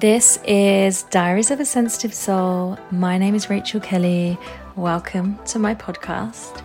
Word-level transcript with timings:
This 0.00 0.38
is 0.46 1.04
Diaries 1.04 1.50
of 1.50 1.58
a 1.58 1.64
Sensitive 1.64 2.12
Soul. 2.12 2.76
My 2.90 3.16
name 3.16 3.34
is 3.34 3.48
Rachael 3.48 3.80
Kelly. 3.80 4.36
Welcome 4.74 5.38
to 5.46 5.58
my 5.58 5.74
podcast. 5.74 6.62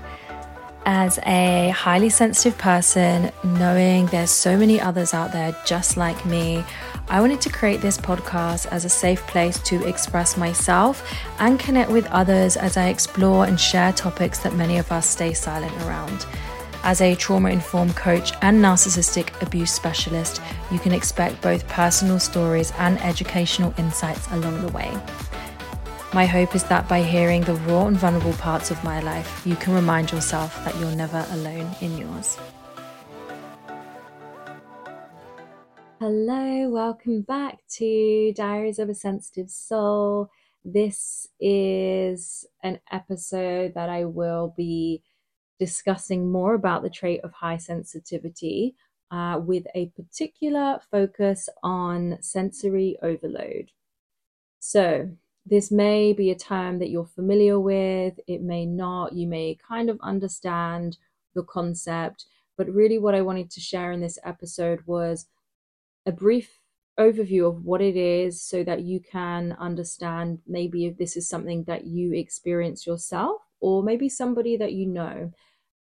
As 0.86 1.18
a 1.26 1.70
highly 1.70 2.10
sensitive 2.10 2.58
person, 2.58 3.32
knowing 3.42 4.08
there's 4.08 4.32
so 4.32 4.58
many 4.58 4.82
others 4.82 5.14
out 5.14 5.32
there 5.32 5.56
just 5.66 5.96
like 5.96 6.26
me, 6.26 6.66
I 7.08 7.22
wanted 7.22 7.40
to 7.42 7.50
create 7.50 7.80
this 7.80 7.98
podcast 7.98 8.68
as 8.68 8.84
a 8.84 8.90
safe 8.90 9.26
place 9.28 9.60
to 9.60 9.88
express 9.88 10.36
myself 10.36 11.10
and 11.40 11.58
connect 11.58 11.90
with 11.90 12.08
others 12.08 12.58
as 12.58 12.76
I 12.76 12.90
explore 12.90 13.46
and 13.46 13.58
share 13.58 13.94
topics 13.94 14.40
that 14.40 14.56
many 14.56 14.78
of 14.78 14.92
us 14.92 15.08
stay 15.08 15.32
silent 15.32 15.72
around. 15.84 16.26
As 16.84 17.00
a 17.00 17.14
trauma 17.14 17.52
informed 17.52 17.96
coach 17.96 18.34
and 18.42 18.60
narcissistic 18.60 19.40
abuse 19.44 19.72
specialist, 19.72 20.42
you 20.72 20.80
can 20.80 20.94
expect 20.94 21.40
both 21.40 21.68
personal 21.68 22.18
stories 22.18 22.74
and 22.80 23.00
educational 23.02 23.72
insights 23.78 24.28
along 24.32 24.62
the 24.62 24.72
way. 24.72 24.92
My 26.12 26.26
hope 26.26 26.56
is 26.56 26.64
that 26.66 26.90
by 26.90 27.04
hearing 27.04 27.44
the 27.44 27.54
raw 27.54 27.86
and 27.86 27.96
vulnerable 27.96 28.34
parts 28.34 28.72
of 28.72 28.84
my 28.84 29.00
life, 29.00 29.46
you 29.46 29.56
can 29.58 29.76
remind 29.76 30.12
yourself 30.12 30.66
that 30.66 30.76
you're 30.80 30.96
never 30.96 31.24
alone 31.30 31.70
in 31.82 32.00
yours. 32.00 32.40
Hello, 36.00 36.68
welcome 36.68 37.22
back 37.22 37.60
to 37.76 38.34
Diaries 38.36 38.80
of 38.80 38.90
a 38.90 38.96
Sensitive 38.96 39.52
Soul. 39.52 40.32
This 40.66 41.28
is 41.40 42.44
an 42.64 42.80
episode 42.92 43.76
that 43.76 43.90
I 43.90 44.06
will 44.06 44.52
be 44.58 45.04
discussing 45.62 46.32
more 46.32 46.56
about 46.56 46.82
the 46.82 46.90
trait 46.90 47.22
of 47.24 47.32
high 47.34 47.56
sensitivity 47.56 48.74
uh, 49.12 49.40
with 49.40 49.64
a 49.76 49.86
particular 49.90 50.80
focus 50.90 51.48
on 51.62 52.18
sensory 52.20 52.98
overload. 53.04 53.70
So, 54.60 55.12
this 55.46 55.70
may 55.70 56.14
be 56.14 56.32
a 56.32 56.36
term 56.36 56.80
that 56.80 56.90
you're 56.90 57.06
familiar 57.06 57.60
with, 57.60 58.20
it 58.26 58.42
may 58.42 58.66
not, 58.66 59.14
you 59.14 59.28
may 59.28 59.56
kind 59.68 59.88
of 59.92 60.00
understand 60.02 60.98
the 61.36 61.44
concept, 61.44 62.26
but 62.58 62.68
really 62.68 62.98
what 62.98 63.14
I 63.14 63.22
wanted 63.22 63.52
to 63.52 63.60
share 63.60 63.92
in 63.92 64.02
this 64.02 64.18
episode 64.24 64.80
was 64.88 65.28
a 66.08 66.12
brief 66.12 66.58
overview 67.00 67.48
of 67.48 67.64
what 67.64 67.82
it 67.82 67.96
is 67.96 68.42
so 68.42 68.64
that 68.64 68.82
you 68.82 69.00
can 69.00 69.56
understand 69.60 70.40
maybe 70.48 70.88
if 70.88 70.98
this 70.98 71.16
is 71.16 71.30
something 71.30 71.64
that 71.66 71.86
you 71.86 72.14
experience 72.14 72.88
yourself 72.88 73.42
or 73.60 73.84
maybe 73.84 74.10
somebody 74.10 74.58
that 74.58 74.74
you 74.74 74.88
know 74.88 75.32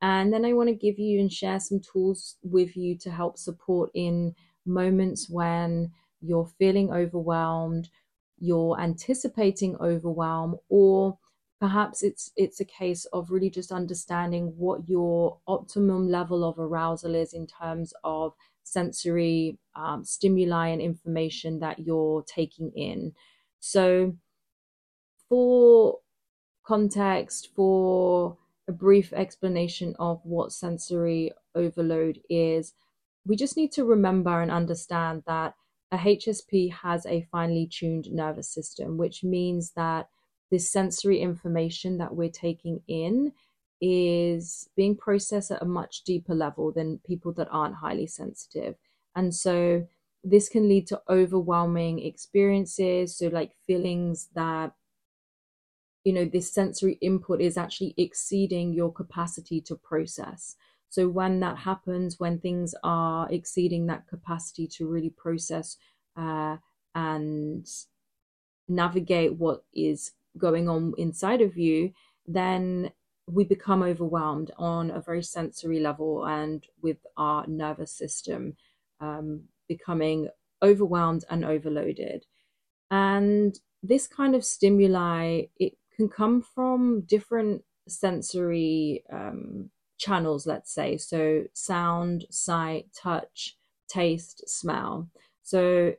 and 0.00 0.32
then 0.32 0.44
I 0.44 0.52
want 0.52 0.68
to 0.68 0.74
give 0.74 0.98
you 0.98 1.20
and 1.20 1.32
share 1.32 1.60
some 1.60 1.80
tools 1.80 2.36
with 2.42 2.76
you 2.76 2.96
to 2.98 3.10
help 3.10 3.38
support 3.38 3.90
in 3.94 4.34
moments 4.64 5.28
when 5.28 5.92
you're 6.20 6.50
feeling 6.58 6.92
overwhelmed, 6.92 7.88
you're 8.38 8.80
anticipating 8.80 9.76
overwhelm, 9.80 10.56
or 10.68 11.18
perhaps 11.60 12.02
it's 12.02 12.30
it's 12.36 12.60
a 12.60 12.64
case 12.64 13.04
of 13.06 13.30
really 13.30 13.50
just 13.50 13.72
understanding 13.72 14.54
what 14.56 14.88
your 14.88 15.38
optimum 15.48 16.08
level 16.08 16.44
of 16.44 16.58
arousal 16.58 17.14
is 17.14 17.32
in 17.32 17.46
terms 17.46 17.92
of 18.04 18.32
sensory 18.62 19.58
um, 19.74 20.04
stimuli 20.04 20.68
and 20.68 20.80
information 20.82 21.58
that 21.60 21.80
you're 21.80 22.22
taking 22.22 22.70
in. 22.76 23.12
So, 23.60 24.14
for 25.28 25.98
context, 26.64 27.48
for 27.56 28.36
a 28.68 28.72
brief 28.72 29.12
explanation 29.12 29.96
of 29.98 30.20
what 30.24 30.52
sensory 30.52 31.32
overload 31.54 32.20
is, 32.28 32.74
we 33.26 33.34
just 33.34 33.56
need 33.56 33.72
to 33.72 33.84
remember 33.84 34.40
and 34.40 34.50
understand 34.50 35.22
that 35.26 35.54
a 35.90 35.96
HSP 35.96 36.72
has 36.72 37.06
a 37.06 37.26
finely 37.32 37.66
tuned 37.66 38.12
nervous 38.12 38.48
system, 38.48 38.98
which 38.98 39.24
means 39.24 39.72
that 39.72 40.08
this 40.50 40.70
sensory 40.70 41.20
information 41.20 41.98
that 41.98 42.14
we're 42.14 42.30
taking 42.30 42.82
in 42.86 43.32
is 43.80 44.68
being 44.76 44.96
processed 44.96 45.50
at 45.50 45.62
a 45.62 45.66
much 45.66 46.02
deeper 46.04 46.34
level 46.34 46.72
than 46.72 47.00
people 47.06 47.32
that 47.32 47.48
aren't 47.50 47.76
highly 47.76 48.06
sensitive. 48.06 48.74
And 49.14 49.34
so 49.34 49.86
this 50.24 50.48
can 50.48 50.68
lead 50.68 50.86
to 50.88 51.00
overwhelming 51.08 52.04
experiences. 52.04 53.16
So, 53.16 53.28
like 53.28 53.52
feelings 53.66 54.28
that 54.34 54.72
you 56.04 56.12
know 56.12 56.24
this 56.24 56.52
sensory 56.52 56.98
input 57.00 57.40
is 57.40 57.56
actually 57.56 57.94
exceeding 57.96 58.72
your 58.72 58.92
capacity 58.92 59.60
to 59.62 59.76
process. 59.76 60.56
So 60.90 61.08
when 61.08 61.40
that 61.40 61.58
happens 61.58 62.18
when 62.18 62.38
things 62.38 62.74
are 62.82 63.28
exceeding 63.30 63.86
that 63.86 64.06
capacity 64.08 64.66
to 64.68 64.88
really 64.88 65.10
process 65.10 65.76
uh, 66.16 66.56
and 66.94 67.66
navigate 68.68 69.34
what 69.34 69.64
is 69.74 70.12
going 70.36 70.68
on 70.68 70.94
inside 70.98 71.40
of 71.40 71.56
you 71.56 71.92
then 72.26 72.90
we 73.26 73.44
become 73.44 73.82
overwhelmed 73.82 74.50
on 74.56 74.90
a 74.90 75.00
very 75.00 75.22
sensory 75.22 75.80
level 75.80 76.26
and 76.26 76.66
with 76.82 76.98
our 77.16 77.46
nervous 77.46 77.92
system 77.92 78.56
um, 79.00 79.42
becoming 79.68 80.28
overwhelmed 80.62 81.24
and 81.30 81.44
overloaded. 81.44 82.24
And 82.90 83.58
this 83.82 84.06
kind 84.06 84.34
of 84.34 84.44
stimuli 84.44 85.42
it 85.56 85.74
can 85.98 86.08
come 86.08 86.40
from 86.40 87.02
different 87.02 87.64
sensory 87.88 89.02
um, 89.12 89.70
channels, 89.98 90.46
let's 90.46 90.72
say. 90.72 90.96
So, 90.96 91.44
sound, 91.54 92.26
sight, 92.30 92.86
touch, 92.94 93.56
taste, 93.88 94.48
smell. 94.48 95.08
So, 95.42 95.94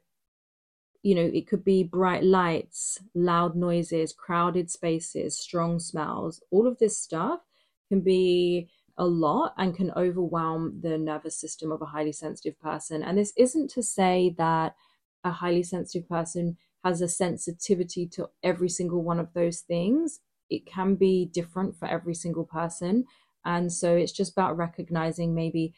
you 1.03 1.15
know, 1.15 1.29
it 1.33 1.47
could 1.47 1.65
be 1.65 1.83
bright 1.83 2.23
lights, 2.23 2.99
loud 3.13 3.55
noises, 3.55 4.13
crowded 4.13 4.71
spaces, 4.71 5.37
strong 5.37 5.79
smells. 5.79 6.41
All 6.49 6.65
of 6.65 6.79
this 6.79 6.97
stuff 6.97 7.41
can 7.89 8.01
be 8.01 8.69
a 8.97 9.05
lot 9.05 9.53
and 9.57 9.75
can 9.75 9.91
overwhelm 9.91 10.79
the 10.81 10.97
nervous 10.97 11.35
system 11.35 11.71
of 11.71 11.81
a 11.81 11.85
highly 11.85 12.11
sensitive 12.11 12.59
person. 12.59 13.03
And 13.03 13.17
this 13.17 13.33
isn't 13.37 13.69
to 13.71 13.83
say 13.83 14.35
that 14.37 14.75
a 15.23 15.31
highly 15.31 15.63
sensitive 15.63 16.07
person 16.07 16.57
has 16.83 17.01
a 17.01 17.07
sensitivity 17.07 18.07
to 18.07 18.29
every 18.43 18.69
single 18.69 19.03
one 19.03 19.19
of 19.19 19.33
those 19.33 19.59
things. 19.61 20.19
It 20.49 20.65
can 20.65 20.95
be 20.95 21.25
different 21.25 21.77
for 21.77 21.87
every 21.87 22.15
single 22.15 22.45
person. 22.45 23.05
And 23.45 23.71
so 23.71 23.95
it's 23.95 24.11
just 24.11 24.31
about 24.31 24.57
recognizing 24.57 25.33
maybe 25.33 25.73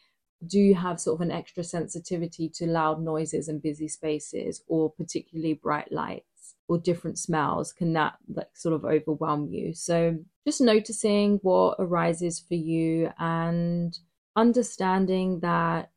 do 0.46 0.58
you 0.58 0.74
have 0.74 1.00
sort 1.00 1.16
of 1.16 1.20
an 1.20 1.30
extra 1.30 1.62
sensitivity 1.62 2.48
to 2.48 2.66
loud 2.66 3.00
noises 3.00 3.48
and 3.48 3.62
busy 3.62 3.88
spaces 3.88 4.62
or 4.66 4.90
particularly 4.90 5.54
bright 5.54 5.90
lights 5.92 6.56
or 6.68 6.78
different 6.78 7.18
smells 7.18 7.72
can 7.72 7.92
that 7.92 8.14
like 8.34 8.48
sort 8.54 8.74
of 8.74 8.84
overwhelm 8.84 9.46
you 9.48 9.72
so 9.72 10.18
just 10.44 10.60
noticing 10.60 11.38
what 11.42 11.76
arises 11.78 12.40
for 12.40 12.54
you 12.54 13.08
and 13.18 13.98
understanding 14.34 15.38
that 15.40 15.90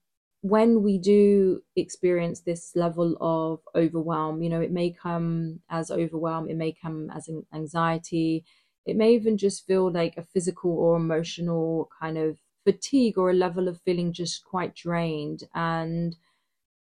when 0.45 0.83
we 0.83 0.99
do 0.99 1.63
experience 1.75 2.41
this 2.41 2.75
level 2.75 3.17
of 3.19 3.61
overwhelm, 3.73 4.43
you 4.43 4.49
know, 4.49 4.61
it 4.61 4.71
may 4.71 4.91
come 4.91 5.59
as 5.69 5.89
overwhelm, 5.89 6.47
it 6.49 6.55
may 6.55 6.71
come 6.71 7.09
as 7.09 7.27
an 7.27 7.45
anxiety, 7.51 8.45
it 8.85 8.95
may 8.95 9.13
even 9.15 9.37
just 9.37 9.65
feel 9.65 9.91
like 9.91 10.15
a 10.17 10.23
physical 10.23 10.71
or 10.71 10.97
emotional 10.97 11.89
kind 11.99 12.17
of 12.17 12.37
fatigue 12.63 13.17
or 13.17 13.31
a 13.31 13.33
level 13.33 13.67
of 13.67 13.81
feeling 13.81 14.13
just 14.13 14.45
quite 14.45 14.75
drained. 14.75 15.43
And 15.55 16.15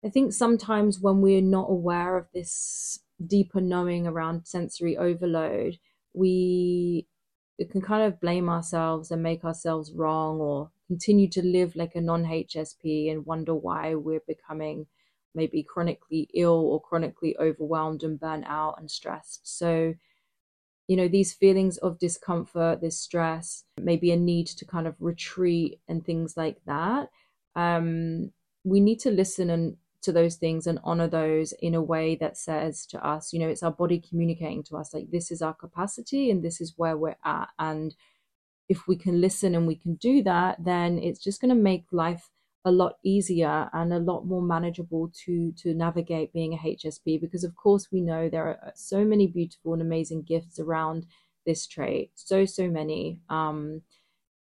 I 0.04 0.10
think 0.10 0.32
sometimes 0.32 1.00
when 1.00 1.20
we're 1.20 1.42
not 1.42 1.70
aware 1.70 2.16
of 2.16 2.28
this 2.32 3.00
deeper 3.24 3.60
knowing 3.60 4.06
around 4.06 4.46
sensory 4.46 4.96
overload, 4.96 5.78
we 6.14 7.08
can 7.66 7.80
kind 7.80 8.04
of 8.04 8.20
blame 8.20 8.48
ourselves 8.48 9.10
and 9.10 9.22
make 9.22 9.44
ourselves 9.44 9.92
wrong 9.92 10.40
or 10.40 10.70
continue 10.86 11.28
to 11.28 11.42
live 11.42 11.74
like 11.76 11.94
a 11.94 12.00
non 12.00 12.24
HSP 12.24 13.10
and 13.10 13.26
wonder 13.26 13.54
why 13.54 13.94
we're 13.94 14.22
becoming 14.26 14.86
maybe 15.34 15.62
chronically 15.62 16.28
ill 16.34 16.66
or 16.66 16.80
chronically 16.80 17.36
overwhelmed 17.38 18.02
and 18.02 18.18
burnt 18.18 18.44
out 18.46 18.76
and 18.78 18.90
stressed. 18.90 19.40
So, 19.58 19.94
you 20.86 20.96
know, 20.96 21.08
these 21.08 21.34
feelings 21.34 21.76
of 21.78 21.98
discomfort, 21.98 22.80
this 22.80 22.98
stress, 22.98 23.64
maybe 23.80 24.10
a 24.10 24.16
need 24.16 24.46
to 24.46 24.64
kind 24.64 24.86
of 24.86 24.94
retreat 25.00 25.80
and 25.88 26.04
things 26.04 26.36
like 26.36 26.58
that. 26.66 27.10
Um, 27.54 28.32
we 28.64 28.80
need 28.80 29.00
to 29.00 29.10
listen 29.10 29.50
and 29.50 29.76
to 30.02 30.12
those 30.12 30.36
things 30.36 30.66
and 30.66 30.78
honor 30.84 31.08
those 31.08 31.52
in 31.60 31.74
a 31.74 31.82
way 31.82 32.14
that 32.16 32.36
says 32.36 32.86
to 32.86 33.04
us, 33.04 33.32
you 33.32 33.38
know, 33.38 33.48
it's 33.48 33.62
our 33.62 33.72
body 33.72 34.00
communicating 34.00 34.62
to 34.64 34.76
us 34.76 34.94
like 34.94 35.10
this 35.10 35.30
is 35.30 35.42
our 35.42 35.54
capacity 35.54 36.30
and 36.30 36.42
this 36.42 36.60
is 36.60 36.74
where 36.76 36.96
we're 36.96 37.16
at. 37.24 37.48
And 37.58 37.94
if 38.68 38.86
we 38.86 38.96
can 38.96 39.20
listen 39.20 39.54
and 39.54 39.66
we 39.66 39.74
can 39.74 39.94
do 39.94 40.22
that, 40.22 40.62
then 40.62 40.98
it's 40.98 41.22
just 41.22 41.40
going 41.40 41.48
to 41.48 41.54
make 41.54 41.86
life 41.90 42.30
a 42.64 42.70
lot 42.70 42.96
easier 43.02 43.70
and 43.72 43.92
a 43.92 43.98
lot 43.98 44.26
more 44.26 44.42
manageable 44.42 45.10
to 45.24 45.52
to 45.52 45.74
navigate 45.74 46.32
being 46.32 46.54
a 46.54 46.58
HSP 46.58 47.20
because 47.20 47.44
of 47.44 47.56
course 47.56 47.88
we 47.90 48.00
know 48.00 48.28
there 48.28 48.46
are 48.46 48.72
so 48.74 49.04
many 49.04 49.26
beautiful 49.26 49.72
and 49.72 49.82
amazing 49.82 50.22
gifts 50.22 50.58
around 50.58 51.06
this 51.46 51.66
trait 51.66 52.10
so 52.14 52.44
so 52.44 52.68
many 52.68 53.20
um 53.30 53.80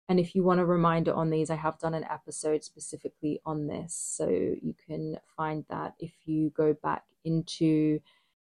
and 0.09 0.19
if 0.19 0.36
you 0.36 0.44
want 0.44 0.59
a 0.59 0.65
reminder 0.65 1.13
on 1.13 1.30
these 1.30 1.50
I 1.50 1.56
have 1.56 1.80
done 1.80 1.94
an 1.94 2.06
episode 2.09 2.63
specifically 2.63 3.42
on 3.45 3.68
this 3.68 3.94
so 3.95 4.27
you 4.30 4.75
can 4.88 5.18
find 5.36 5.65
that 5.69 5.95
if 6.00 6.13
you 6.25 6.50
go 6.51 6.75
back 6.81 7.04
into 7.25 8.00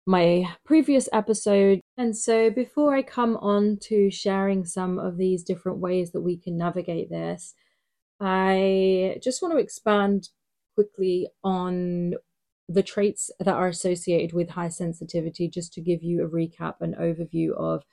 my 0.06 0.48
previous 0.64 1.08
episode. 1.12 1.80
And 1.96 2.16
so, 2.16 2.50
before 2.50 2.94
I 2.94 3.02
come 3.02 3.36
on 3.36 3.78
to 3.82 4.10
sharing 4.10 4.64
some 4.64 4.98
of 4.98 5.16
these 5.16 5.42
different 5.42 5.78
ways 5.78 6.12
that 6.12 6.20
we 6.22 6.36
can 6.36 6.56
navigate 6.58 7.10
this, 7.10 7.54
I 8.20 9.18
just 9.22 9.42
want 9.42 9.54
to 9.54 9.60
expand 9.60 10.30
quickly 10.74 11.28
on 11.44 12.14
the 12.68 12.82
traits 12.82 13.30
that 13.38 13.54
are 13.54 13.68
associated 13.68 14.32
with 14.32 14.50
high 14.50 14.68
sensitivity, 14.68 15.48
just 15.48 15.72
to 15.74 15.80
give 15.80 16.02
you 16.02 16.24
a 16.24 16.28
recap 16.28 16.76
and 16.80 16.94
overview 16.96 17.52
of 17.52 17.84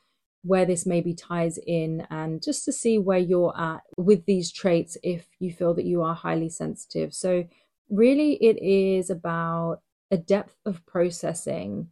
where 0.43 0.65
this 0.65 0.85
maybe 0.85 1.13
ties 1.13 1.59
in 1.67 2.07
and 2.09 2.41
just 2.41 2.63
to 2.65 2.71
see 2.71 2.97
where 2.97 3.17
you're 3.17 3.57
at 3.59 3.81
with 3.97 4.25
these 4.25 4.51
traits 4.51 4.97
if 5.03 5.27
you 5.39 5.51
feel 5.51 5.73
that 5.73 5.85
you 5.85 6.01
are 6.01 6.15
highly 6.15 6.49
sensitive. 6.49 7.13
So, 7.13 7.45
really, 7.89 8.33
it 8.35 8.57
is 8.61 9.09
about 9.09 9.81
a 10.11 10.17
depth 10.17 10.57
of 10.65 10.85
processing 10.85 11.89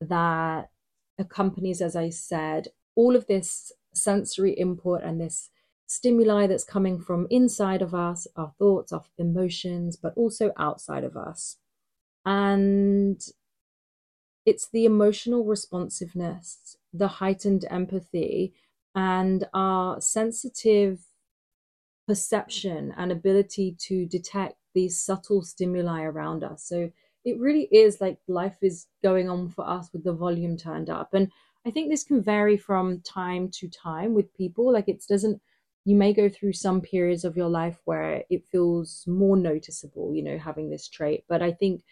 that 0.00 0.70
accompanies, 1.18 1.80
as 1.80 1.96
I 1.96 2.10
said, 2.10 2.68
all 2.96 3.16
of 3.16 3.26
this 3.26 3.72
sensory 3.94 4.52
input 4.52 5.02
and 5.02 5.20
this 5.20 5.50
stimuli 5.86 6.46
that's 6.46 6.64
coming 6.64 6.98
from 7.00 7.26
inside 7.30 7.82
of 7.82 7.94
us, 7.94 8.26
our 8.36 8.52
thoughts, 8.58 8.92
our 8.92 9.04
emotions, 9.18 9.96
but 9.96 10.12
also 10.16 10.52
outside 10.58 11.04
of 11.04 11.16
us. 11.16 11.56
And 12.24 13.20
it's 14.46 14.68
the 14.68 14.84
emotional 14.84 15.44
responsiveness, 15.44 16.76
the 16.94 17.08
heightened 17.08 17.66
empathy, 17.70 18.54
and 18.94 19.44
our 19.52 20.00
sensitive 20.00 21.00
perception 22.06 22.94
and 22.96 23.10
ability 23.10 23.76
to 23.80 24.06
detect 24.06 24.54
these 24.74 25.00
subtle 25.00 25.42
stimuli 25.42 26.02
around 26.02 26.44
us. 26.44 26.64
So 26.64 26.90
it 27.24 27.38
really 27.40 27.68
is 27.72 28.00
like 28.00 28.18
life 28.28 28.58
is 28.62 28.86
going 29.02 29.28
on 29.28 29.48
for 29.48 29.68
us 29.68 29.88
with 29.92 30.04
the 30.04 30.12
volume 30.12 30.56
turned 30.56 30.90
up. 30.90 31.14
And 31.14 31.30
I 31.66 31.70
think 31.70 31.90
this 31.90 32.04
can 32.04 32.22
vary 32.22 32.56
from 32.56 33.00
time 33.00 33.48
to 33.54 33.68
time 33.68 34.14
with 34.14 34.34
people. 34.36 34.72
Like 34.72 34.88
it 34.88 35.02
doesn't, 35.08 35.40
you 35.86 35.96
may 35.96 36.12
go 36.12 36.28
through 36.28 36.52
some 36.52 36.80
periods 36.80 37.24
of 37.24 37.36
your 37.36 37.48
life 37.48 37.78
where 37.84 38.22
it 38.28 38.44
feels 38.52 39.04
more 39.06 39.36
noticeable, 39.36 40.14
you 40.14 40.22
know, 40.22 40.38
having 40.38 40.70
this 40.70 40.88
trait. 40.88 41.24
But 41.28 41.40
I 41.42 41.52
think 41.52 41.82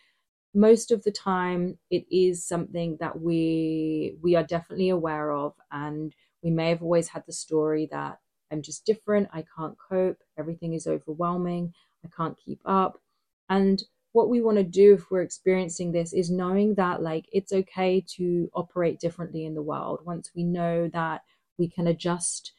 most 0.55 0.91
of 0.91 1.03
the 1.03 1.13
time 1.13 1.79
it 1.91 2.05
is 2.11 2.47
something 2.47 2.97
that 3.01 3.21
we 3.21 4.17
we 4.23 4.37
are 4.37 4.45
definitely 4.45 4.91
aware 4.91 5.33
of 5.33 5.55
and 5.71 6.15
we 6.43 6.51
may 6.51 6.69
have 6.69 6.83
always 6.83 7.09
had 7.09 7.25
the 7.27 7.33
story 7.33 7.89
that 7.91 8.19
i'm 8.51 8.63
just 8.63 8.85
different 8.85 9.29
i 9.33 9.45
can't 9.57 9.77
cope 9.89 10.19
everything 10.39 10.75
is 10.75 10.87
overwhelming 10.87 11.73
i 12.05 12.09
can't 12.17 12.37
keep 12.45 12.61
up. 12.65 13.01
And 13.49 13.83
what 14.13 14.29
we 14.29 14.41
want 14.41 14.59
to 14.59 14.65
do 14.65 14.95
if 14.95 15.11
we're 15.11 15.23
experiencing 15.23 15.93
this 15.93 16.13
is 16.13 16.31
knowing 16.31 16.75
that 16.75 17.03
like 17.03 17.27
it's 17.33 17.53
okay 17.53 18.05
to 18.17 18.51
operate 18.55 19.01
differently 19.01 19.45
in 19.45 19.55
the 19.55 19.63
world. 19.63 20.01
Once 20.05 20.31
we 20.35 20.45
know 20.45 20.89
that 20.93 21.23
we 21.59 21.69
can 21.69 21.87
adjust 21.87 22.53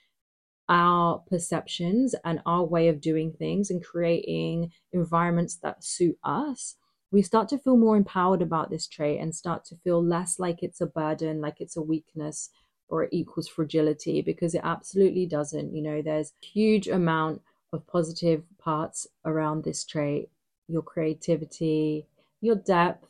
our 0.69 1.19
perceptions 1.30 2.16
and 2.24 2.42
our 2.46 2.63
way 2.63 2.88
of 2.88 3.01
doing 3.01 3.34
things 3.34 3.69
and 3.69 3.84
creating 3.84 4.72
environments 4.92 5.56
that 5.57 5.84
suit 5.84 6.18
us 6.24 6.75
we 7.13 7.21
start 7.21 7.48
to 7.50 7.57
feel 7.57 7.77
more 7.77 7.95
empowered 7.95 8.42
about 8.42 8.69
this 8.69 8.88
trait 8.88 9.19
and 9.21 9.33
start 9.33 9.63
to 9.65 9.75
feel 9.83 10.04
less 10.04 10.39
like 10.39 10.63
it's 10.63 10.81
a 10.81 10.86
burden 10.86 11.39
like 11.39 11.62
it's 11.62 11.77
a 11.77 11.81
weakness 11.81 12.50
or 12.89 13.04
it 13.04 13.10
equals 13.13 13.48
fragility 13.48 14.21
because 14.21 14.54
it 14.54 14.62
absolutely 14.63 15.25
doesn't 15.25 15.74
you 15.74 15.81
know 15.81 16.01
there's 16.01 16.33
huge 16.42 16.88
amount 16.89 17.42
of 17.71 17.88
positive 17.88 18.44
parts 18.60 19.07
around 19.25 19.63
this 19.63 19.86
trait 19.86 20.30
your 20.68 20.81
creativity, 20.81 22.06
your 22.42 22.56
depth, 22.56 23.07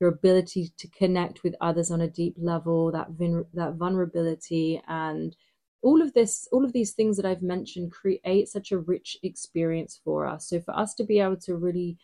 your 0.00 0.10
ability 0.10 0.72
to 0.78 0.88
connect 0.88 1.42
with 1.42 1.54
others 1.60 1.90
on 1.90 2.00
a 2.00 2.08
deep 2.08 2.34
level, 2.38 2.92
that 2.92 3.10
vin- 3.10 3.46
that 3.54 3.74
vulnerability, 3.74 4.80
and 4.86 5.36
all 5.82 6.02
of 6.02 6.12
this, 6.14 6.48
all 6.52 6.64
of 6.64 6.72
these 6.72 6.92
things 6.92 7.16
that 7.16 7.26
I've 7.26 7.42
mentioned, 7.42 7.92
create 7.92 8.48
such 8.48 8.72
a 8.72 8.78
rich 8.78 9.18
experience 9.22 10.00
for 10.04 10.26
us. 10.26 10.48
So 10.48 10.60
for 10.60 10.76
us 10.76 10.94
to 10.94 11.04
be 11.04 11.18
able 11.20 11.36
to 11.38 11.56
really 11.56 11.98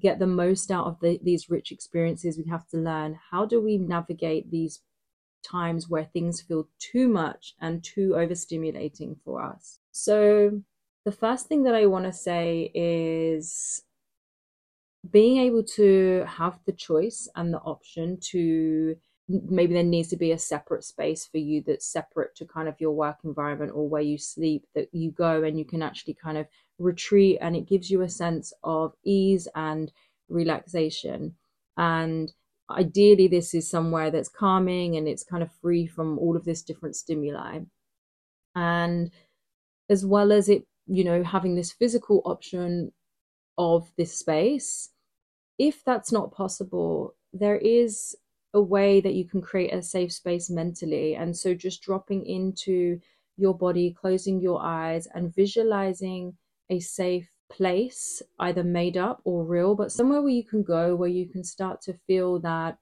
get 0.00 0.18
the 0.18 0.26
most 0.26 0.70
out 0.70 0.86
of 0.86 1.00
the, 1.00 1.18
these 1.22 1.50
rich 1.50 1.72
experiences, 1.72 2.38
we 2.38 2.50
have 2.50 2.66
to 2.68 2.76
learn 2.76 3.18
how 3.30 3.44
do 3.44 3.60
we 3.60 3.78
navigate 3.78 4.50
these 4.50 4.80
times 5.42 5.88
where 5.88 6.04
things 6.04 6.40
feel 6.40 6.68
too 6.78 7.08
much 7.08 7.54
and 7.60 7.82
too 7.82 8.10
overstimulating 8.10 9.16
for 9.24 9.42
us. 9.42 9.78
So 9.92 10.62
the 11.04 11.12
first 11.12 11.46
thing 11.46 11.62
that 11.64 11.74
I 11.74 11.86
want 11.86 12.04
to 12.04 12.12
say 12.12 12.70
is 12.74 13.82
being 15.10 15.38
able 15.38 15.62
to 15.62 16.24
have 16.26 16.58
the 16.66 16.72
choice 16.72 17.28
and 17.36 17.52
the 17.52 17.58
option 17.58 18.18
to 18.20 18.96
maybe 19.28 19.74
there 19.74 19.82
needs 19.82 20.08
to 20.08 20.16
be 20.16 20.32
a 20.32 20.38
separate 20.38 20.84
space 20.84 21.26
for 21.26 21.38
you 21.38 21.62
that's 21.66 21.86
separate 21.86 22.34
to 22.36 22.46
kind 22.46 22.68
of 22.68 22.80
your 22.80 22.92
work 22.92 23.18
environment 23.24 23.72
or 23.74 23.88
where 23.88 24.02
you 24.02 24.16
sleep 24.16 24.64
that 24.74 24.88
you 24.92 25.10
go 25.10 25.42
and 25.42 25.58
you 25.58 25.64
can 25.64 25.82
actually 25.82 26.14
kind 26.14 26.38
of 26.38 26.46
retreat 26.78 27.38
and 27.40 27.54
it 27.54 27.68
gives 27.68 27.90
you 27.90 28.02
a 28.02 28.08
sense 28.08 28.52
of 28.64 28.94
ease 29.04 29.46
and 29.54 29.92
relaxation 30.28 31.34
and 31.76 32.32
ideally 32.70 33.28
this 33.28 33.54
is 33.54 33.68
somewhere 33.68 34.10
that's 34.10 34.28
calming 34.28 34.96
and 34.96 35.08
it's 35.08 35.24
kind 35.24 35.42
of 35.42 35.50
free 35.60 35.86
from 35.86 36.18
all 36.18 36.36
of 36.36 36.44
this 36.44 36.62
different 36.62 36.96
stimuli 36.96 37.58
and 38.54 39.10
as 39.90 40.04
well 40.04 40.32
as 40.32 40.48
it 40.48 40.64
you 40.86 41.04
know 41.04 41.22
having 41.22 41.54
this 41.54 41.72
physical 41.72 42.22
option 42.24 42.92
of 43.58 43.90
this 43.98 44.14
space. 44.16 44.90
If 45.58 45.84
that's 45.84 46.12
not 46.12 46.32
possible, 46.32 47.16
there 47.32 47.56
is 47.56 48.16
a 48.54 48.60
way 48.60 49.00
that 49.00 49.14
you 49.14 49.24
can 49.24 49.40
create 49.40 49.72
a 49.72 49.82
safe 49.82 50.12
space 50.12 50.50
mentally. 50.50 51.14
And 51.14 51.36
so 51.36 51.54
just 51.54 51.82
dropping 51.82 52.26
into 52.26 53.00
your 53.36 53.54
body, 53.56 53.94
closing 53.98 54.40
your 54.40 54.60
eyes, 54.62 55.06
and 55.14 55.34
visualizing 55.34 56.36
a 56.70 56.80
safe 56.80 57.28
place, 57.50 58.22
either 58.38 58.64
made 58.64 58.96
up 58.96 59.20
or 59.24 59.44
real, 59.44 59.74
but 59.74 59.92
somewhere 59.92 60.20
where 60.20 60.30
you 60.30 60.44
can 60.44 60.62
go 60.62 60.94
where 60.94 61.08
you 61.08 61.26
can 61.26 61.44
start 61.44 61.80
to 61.82 61.94
feel 62.06 62.38
that 62.40 62.78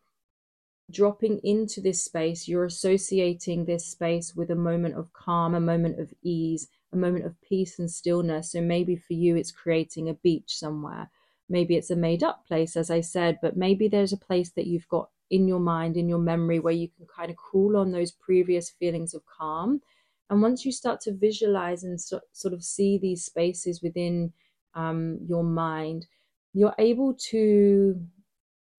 dropping 0.90 1.40
into 1.42 1.80
this 1.80 2.04
space, 2.04 2.46
you're 2.46 2.64
associating 2.64 3.64
this 3.64 3.86
space 3.86 4.34
with 4.34 4.50
a 4.50 4.56
moment 4.56 4.94
of 4.94 5.12
calm, 5.12 5.54
a 5.54 5.60
moment 5.60 5.98
of 6.00 6.12
ease, 6.22 6.68
a 6.92 6.96
moment 6.96 7.24
of 7.24 7.40
peace 7.42 7.78
and 7.78 7.90
stillness. 7.90 8.52
So 8.52 8.60
maybe 8.60 8.96
for 8.96 9.14
you, 9.14 9.36
it's 9.36 9.50
creating 9.50 10.08
a 10.08 10.14
beach 10.14 10.56
somewhere. 10.56 11.10
Maybe 11.48 11.76
it's 11.76 11.90
a 11.90 11.96
made 11.96 12.22
up 12.22 12.46
place, 12.46 12.76
as 12.76 12.90
I 12.90 13.00
said, 13.00 13.38
but 13.40 13.56
maybe 13.56 13.88
there's 13.88 14.12
a 14.12 14.18
place 14.18 14.50
that 14.50 14.66
you've 14.66 14.88
got 14.88 15.10
in 15.30 15.46
your 15.46 15.60
mind, 15.60 15.96
in 15.96 16.08
your 16.08 16.18
memory, 16.18 16.58
where 16.58 16.72
you 16.72 16.88
can 16.88 17.06
kind 17.06 17.30
of 17.30 17.36
cool 17.36 17.76
on 17.76 17.92
those 17.92 18.10
previous 18.10 18.70
feelings 18.70 19.14
of 19.14 19.22
calm. 19.26 19.80
And 20.28 20.42
once 20.42 20.64
you 20.64 20.72
start 20.72 21.00
to 21.02 21.12
visualize 21.12 21.84
and 21.84 22.00
so, 22.00 22.20
sort 22.32 22.52
of 22.52 22.64
see 22.64 22.98
these 22.98 23.24
spaces 23.24 23.82
within 23.82 24.32
um, 24.74 25.18
your 25.26 25.44
mind, 25.44 26.06
you're 26.52 26.74
able 26.78 27.14
to 27.30 28.00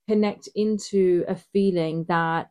connect 0.08 0.50
into 0.56 1.24
a 1.28 1.36
feeling 1.36 2.06
that 2.08 2.50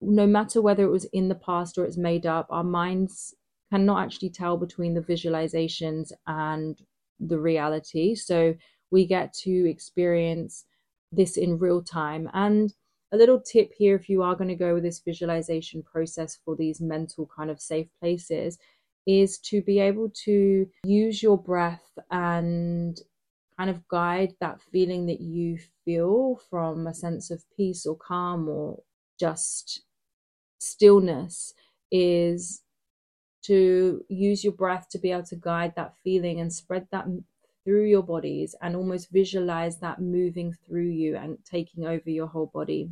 no 0.00 0.26
matter 0.26 0.62
whether 0.62 0.84
it 0.84 0.90
was 0.90 1.06
in 1.06 1.28
the 1.28 1.34
past 1.34 1.76
or 1.76 1.84
it's 1.84 1.96
made 1.96 2.26
up, 2.26 2.46
our 2.50 2.64
minds 2.64 3.34
cannot 3.70 4.04
actually 4.04 4.30
tell 4.30 4.56
between 4.56 4.94
the 4.94 5.00
visualizations 5.00 6.12
and 6.26 6.80
the 7.20 7.38
reality. 7.38 8.14
So 8.14 8.54
we 8.90 9.06
get 9.06 9.32
to 9.32 9.68
experience 9.68 10.64
this 11.12 11.36
in 11.36 11.58
real 11.58 11.82
time. 11.82 12.30
And 12.32 12.72
a 13.12 13.16
little 13.16 13.40
tip 13.40 13.72
here 13.76 13.96
if 13.96 14.08
you 14.08 14.22
are 14.22 14.34
going 14.34 14.48
to 14.48 14.54
go 14.54 14.74
with 14.74 14.82
this 14.82 15.00
visualization 15.00 15.82
process 15.82 16.38
for 16.44 16.56
these 16.56 16.80
mental 16.80 17.28
kind 17.34 17.50
of 17.50 17.60
safe 17.60 17.88
places 18.00 18.58
is 19.06 19.38
to 19.38 19.62
be 19.62 19.80
able 19.80 20.10
to 20.10 20.68
use 20.84 21.22
your 21.22 21.38
breath 21.38 21.98
and 22.10 23.00
kind 23.56 23.70
of 23.70 23.88
guide 23.88 24.34
that 24.40 24.60
feeling 24.60 25.06
that 25.06 25.20
you 25.20 25.58
feel 25.84 26.38
from 26.50 26.86
a 26.86 26.94
sense 26.94 27.30
of 27.30 27.42
peace 27.56 27.86
or 27.86 27.96
calm 27.96 28.48
or 28.48 28.82
just 29.18 29.82
stillness 30.60 31.54
is 31.90 32.62
to 33.42 34.04
use 34.08 34.44
your 34.44 34.52
breath 34.52 34.88
to 34.90 34.98
be 34.98 35.10
able 35.10 35.22
to 35.22 35.36
guide 35.36 35.72
that 35.74 35.94
feeling 36.04 36.38
and 36.40 36.52
spread 36.52 36.86
that 36.92 37.06
through 37.68 37.84
your 37.84 38.02
bodies 38.02 38.54
and 38.62 38.74
almost 38.74 39.10
visualize 39.10 39.76
that 39.76 40.00
moving 40.00 40.54
through 40.66 40.88
you 40.88 41.16
and 41.16 41.36
taking 41.44 41.84
over 41.84 42.08
your 42.08 42.26
whole 42.26 42.50
body. 42.54 42.88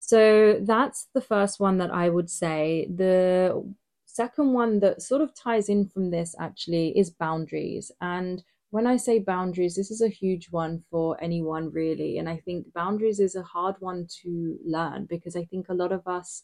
So 0.00 0.60
that's 0.60 1.08
the 1.14 1.22
first 1.22 1.58
one 1.58 1.78
that 1.78 1.90
I 1.90 2.10
would 2.10 2.28
say. 2.28 2.88
The 2.94 3.64
second 4.04 4.52
one 4.52 4.80
that 4.80 5.00
sort 5.00 5.22
of 5.22 5.34
ties 5.34 5.70
in 5.70 5.86
from 5.86 6.10
this 6.10 6.34
actually 6.38 6.88
is 6.98 7.08
boundaries. 7.08 7.90
And 8.02 8.42
when 8.68 8.86
I 8.86 8.98
say 8.98 9.18
boundaries, 9.18 9.76
this 9.76 9.90
is 9.90 10.02
a 10.02 10.08
huge 10.08 10.48
one 10.50 10.84
for 10.90 11.16
anyone 11.22 11.70
really. 11.72 12.18
And 12.18 12.28
I 12.28 12.36
think 12.36 12.74
boundaries 12.74 13.20
is 13.20 13.34
a 13.34 13.42
hard 13.42 13.76
one 13.78 14.08
to 14.22 14.58
learn 14.62 15.06
because 15.08 15.36
I 15.36 15.46
think 15.46 15.70
a 15.70 15.74
lot 15.74 15.90
of 15.90 16.06
us, 16.06 16.42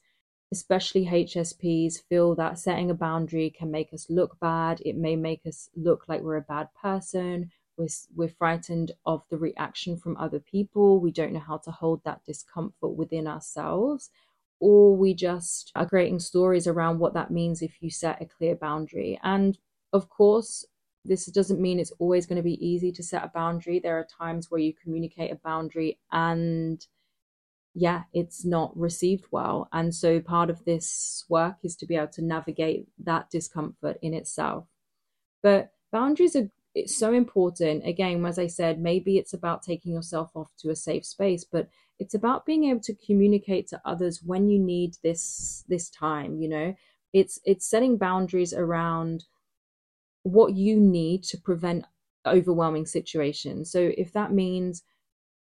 especially 0.51 1.05
HSPs, 1.05 1.97
feel 2.09 2.35
that 2.37 2.59
setting 2.59 2.91
a 2.91 2.95
boundary 2.95 3.51
can 3.51 3.71
make 3.71 3.93
us 3.93 4.07
look 4.09 4.41
bad. 4.41 4.81
It 4.87 4.97
may 4.97 5.17
make 5.17 5.43
us 5.47 5.69
look 5.77 6.05
like 6.09 6.23
we're 6.23 6.37
a 6.37 6.41
bad 6.41 6.69
person. 6.81 7.51
We're, 7.77 7.89
we're 8.15 8.29
frightened 8.29 8.93
of 9.07 9.23
the 9.31 9.37
reaction 9.37 9.97
from 9.97 10.17
other 10.17 10.39
people 10.39 11.01
we 11.01 11.11
don't 11.11 11.33
know 11.33 11.41
how 11.41 11.59
to 11.59 11.71
hold 11.71 12.03
that 12.05 12.25
discomfort 12.25 12.97
within 12.97 13.27
ourselves 13.27 14.11
or 14.61 14.97
we 14.97 15.15
just 15.15 15.73
are 15.75 15.89
creating 15.89 16.19
stories 16.19 16.67
around 16.67 16.99
what 16.99 17.15
that 17.15 17.31
means 17.31 17.63
if 17.63 17.77
you 17.81 17.91
set 17.91 18.21
a 18.23 18.27
clear 18.27 18.55
boundary 18.55 19.19
and 19.23 19.59
of 19.93 20.09
course 20.09 20.65
this 21.05 21.27
doesn't 21.27 21.61
mean 21.61 21.79
it's 21.79 21.93
always 21.99 22.25
going 22.25 22.37
to 22.37 22.43
be 22.43 22.67
easy 22.67 22.91
to 22.91 23.03
set 23.03 23.25
a 23.25 23.31
boundary 23.35 23.79
there 23.79 23.99
are 23.99 24.07
times 24.19 24.51
where 24.51 24.61
you 24.61 24.73
communicate 24.83 25.31
a 25.31 25.37
boundary 25.37 25.99
and 26.13 26.87
yeah, 27.75 28.05
it's 28.13 28.45
not 28.45 28.77
received 28.79 29.27
well. 29.33 29.69
And 29.73 29.93
so 29.95 30.21
part 30.21 30.49
of 30.49 30.65
this 30.65 31.25
work 31.29 31.57
is 31.65 31.75
to 31.77 31.87
be 31.87 31.97
able 31.97 32.09
to 32.13 32.25
navigate 32.25 32.87
that 33.03 33.31
discomfort 33.31 33.99
in 34.01 34.15
itself. 34.15 34.67
But 35.43 35.73
boundaries 35.91 36.37
are 36.37 36.49
it's 36.75 36.97
so 36.97 37.13
important. 37.13 37.87
Again, 37.87 38.25
as 38.27 38.39
I 38.39 38.49
said, 38.49 38.81
maybe 38.81 39.17
it's 39.19 39.33
about 39.33 39.63
taking 39.63 39.93
yourself 39.93 40.33
off 40.35 40.51
to 40.59 40.71
a 40.71 40.77
safe 40.77 41.05
space, 41.05 41.45
but 41.45 41.69
it's 41.99 42.15
about 42.15 42.47
being 42.47 42.65
able 42.65 42.81
to 42.81 42.95
communicate 42.95 43.69
to 43.69 43.81
others 43.85 44.23
when 44.23 44.49
you 44.49 44.59
need 44.59 44.97
this 45.03 45.65
this 45.69 45.89
time, 45.91 46.41
you 46.41 46.49
know. 46.49 46.75
It's 47.13 47.39
it's 47.45 47.67
setting 47.67 47.97
boundaries 47.97 48.53
around 48.53 49.25
what 50.25 50.55
you 50.55 50.81
need 50.81 51.23
to 51.25 51.39
prevent 51.39 51.85
overwhelming 52.27 52.87
situations. 52.87 53.71
So 53.71 53.93
if 53.97 54.13
that 54.15 54.33
means 54.33 54.83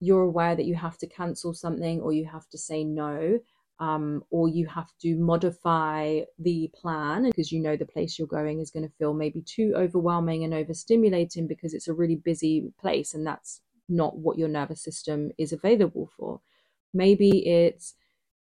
you're 0.01 0.23
aware 0.23 0.55
that 0.55 0.65
you 0.65 0.77
have 0.77 0.97
to 0.99 1.07
cancel 1.07 1.53
something 1.53 2.01
or 2.01 2.13
you 2.13 2.25
have 2.27 2.49
to 2.51 2.59
say 2.59 2.85
no 2.85 3.41
um, 3.81 4.25
or 4.31 4.49
you 4.49 4.67
have 4.67 4.91
to 5.03 5.17
modify 5.17 6.21
the 6.39 6.71
plan 6.75 7.25
because 7.25 7.53
you 7.53 7.61
know 7.61 7.77
the 7.77 7.87
place 7.87 8.19
you're 8.19 8.27
going 8.27 8.61
is 8.61 8.71
going 8.71 8.87
to 8.87 8.95
feel 8.99 9.15
maybe 9.15 9.41
too 9.43 9.73
overwhelming 9.77 10.43
and 10.45 10.53
overstimulating 10.53 11.47
because 11.47 11.75
it's 11.75 11.89
a 11.89 11.95
really 11.95 12.17
busy 12.17 12.73
place 12.81 13.15
and 13.15 13.27
that's 13.27 13.61
not 13.89 14.19
what 14.19 14.37
your 14.37 14.49
nervous 14.49 14.83
system 14.83 15.31
is 15.39 15.53
available 15.53 16.11
for. 16.17 16.41
Maybe 16.93 17.47
it's 17.47 17.95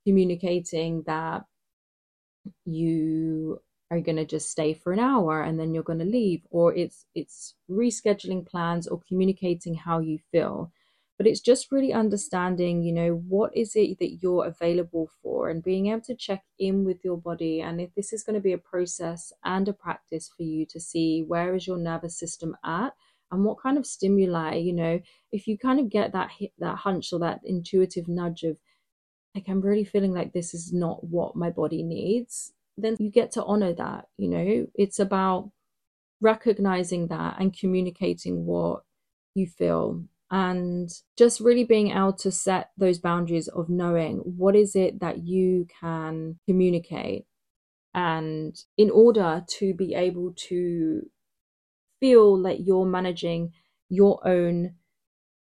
communicating 0.05 1.05
that 1.07 1.45
you 2.65 3.61
are 3.91 4.01
going 4.01 4.17
to 4.17 4.25
just 4.25 4.51
stay 4.51 4.75
for 4.75 4.93
an 4.93 4.99
hour 4.99 5.43
and 5.43 5.59
then 5.61 5.73
you're 5.73 5.83
going 5.83 5.99
to 5.99 6.05
leave 6.05 6.43
or 6.51 6.75
it's 6.75 7.07
it's 7.15 7.55
rescheduling 7.71 8.45
plans 8.45 8.89
or 8.89 9.01
communicating 9.07 9.75
how 9.75 10.01
you 10.01 10.19
feel 10.33 10.73
but 11.23 11.31
it's 11.31 11.41
just 11.41 11.71
really 11.71 11.93
understanding 11.93 12.83
you 12.83 12.93
know 12.93 13.23
what 13.29 13.57
is 13.57 13.77
it 13.77 13.97
that 14.01 14.19
you're 14.21 14.45
available 14.45 15.09
for 15.23 15.49
and 15.49 15.63
being 15.63 15.87
able 15.87 16.01
to 16.01 16.17
check 16.17 16.43
in 16.59 16.85
with 16.85 17.05
your 17.05 17.17
body 17.17 17.61
and 17.61 17.81
if 17.81 17.95
this 17.95 18.13
is 18.13 18.25
going 18.25 18.35
to 18.35 18.41
be 18.41 18.53
a 18.53 18.59
process 18.59 19.33
and 19.45 19.69
a 19.69 19.73
practice 19.73 20.29
for 20.37 20.43
you 20.43 20.67
to 20.67 20.81
see 20.81 21.23
where 21.23 21.55
is 21.55 21.65
your 21.65 21.79
nervous 21.79 22.19
system 22.19 22.57
at 22.65 22.93
and 23.31 23.45
what 23.45 23.63
kind 23.63 23.79
of 23.79 23.87
stimuli 23.87 24.57
you 24.57 24.73
know 24.73 25.01
if 25.31 25.47
you 25.47 25.57
kind 25.57 25.79
of 25.79 25.89
get 25.89 26.13
that 26.13 26.29
hit 26.37 26.51
that 26.59 26.79
hunch 26.79 27.13
or 27.13 27.21
that 27.21 27.39
intuitive 27.45 28.09
nudge 28.09 28.43
of 28.43 28.57
like 29.37 29.45
i'm 29.47 29.61
really 29.61 29.85
feeling 29.85 30.13
like 30.13 30.33
this 30.33 30.55
is 30.55 30.73
not 30.73 31.05
what 31.05 31.37
my 31.37 31.51
body 31.51 31.85
needs 31.85 32.53
then 32.77 32.97
you 32.99 33.13
get 33.13 33.31
to 33.31 33.45
honor 33.45 33.73
that 33.73 34.07
you 34.17 34.27
know? 34.27 34.67
It's 34.75 34.99
about 34.99 35.53
recognizing 36.21 37.07
that 37.09 37.37
and 37.39 37.57
communicating 37.57 38.45
what 38.45 38.83
you 39.35 39.47
feel 39.47 40.03
and 40.33 40.91
just 41.19 41.41
really 41.41 41.65
being 41.65 41.93
able 41.93 42.15
to 42.15 42.33
set 42.33 42.73
those 42.79 42.99
boundaries 42.99 43.49
of 43.49 43.69
knowing 43.71 44.19
what 44.19 44.57
is 44.57 44.75
it 44.77 45.01
that 45.01 45.25
you 45.27 45.69
can 45.81 46.41
communicate 46.49 47.27
and 47.95 48.65
in 48.79 48.91
order 48.91 49.45
to 49.49 49.75
be 49.75 49.95
able 49.95 50.33
to 50.35 51.03
feel 52.01 52.39
like 52.39 52.59
you're 52.63 52.87
managing 52.87 53.53
your 53.89 54.27
own 54.27 54.75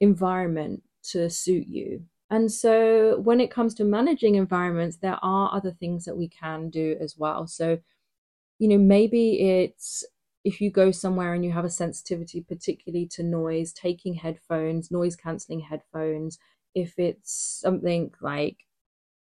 environment 0.01 0.83
to 1.03 1.29
suit 1.29 1.67
you. 1.67 2.05
And 2.29 2.51
so 2.51 3.19
when 3.19 3.41
it 3.41 3.51
comes 3.51 3.75
to 3.75 3.85
managing 3.85 4.35
environments 4.35 4.97
there 4.97 5.19
are 5.21 5.55
other 5.55 5.71
things 5.71 6.05
that 6.05 6.17
we 6.17 6.29
can 6.29 6.69
do 6.69 6.97
as 7.01 7.17
well. 7.17 7.47
So 7.47 7.79
you 8.59 8.67
know 8.67 8.77
maybe 8.77 9.41
it's 9.41 10.05
if 10.43 10.59
you 10.59 10.71
go 10.71 10.91
somewhere 10.91 11.33
and 11.33 11.45
you 11.45 11.51
have 11.51 11.65
a 11.65 11.69
sensitivity, 11.69 12.41
particularly 12.41 13.05
to 13.07 13.23
noise, 13.23 13.71
taking 13.73 14.15
headphones, 14.15 14.91
noise 14.91 15.15
cancelling 15.15 15.61
headphones, 15.61 16.39
if 16.73 16.97
it's 16.97 17.59
something 17.61 18.11
like 18.21 18.57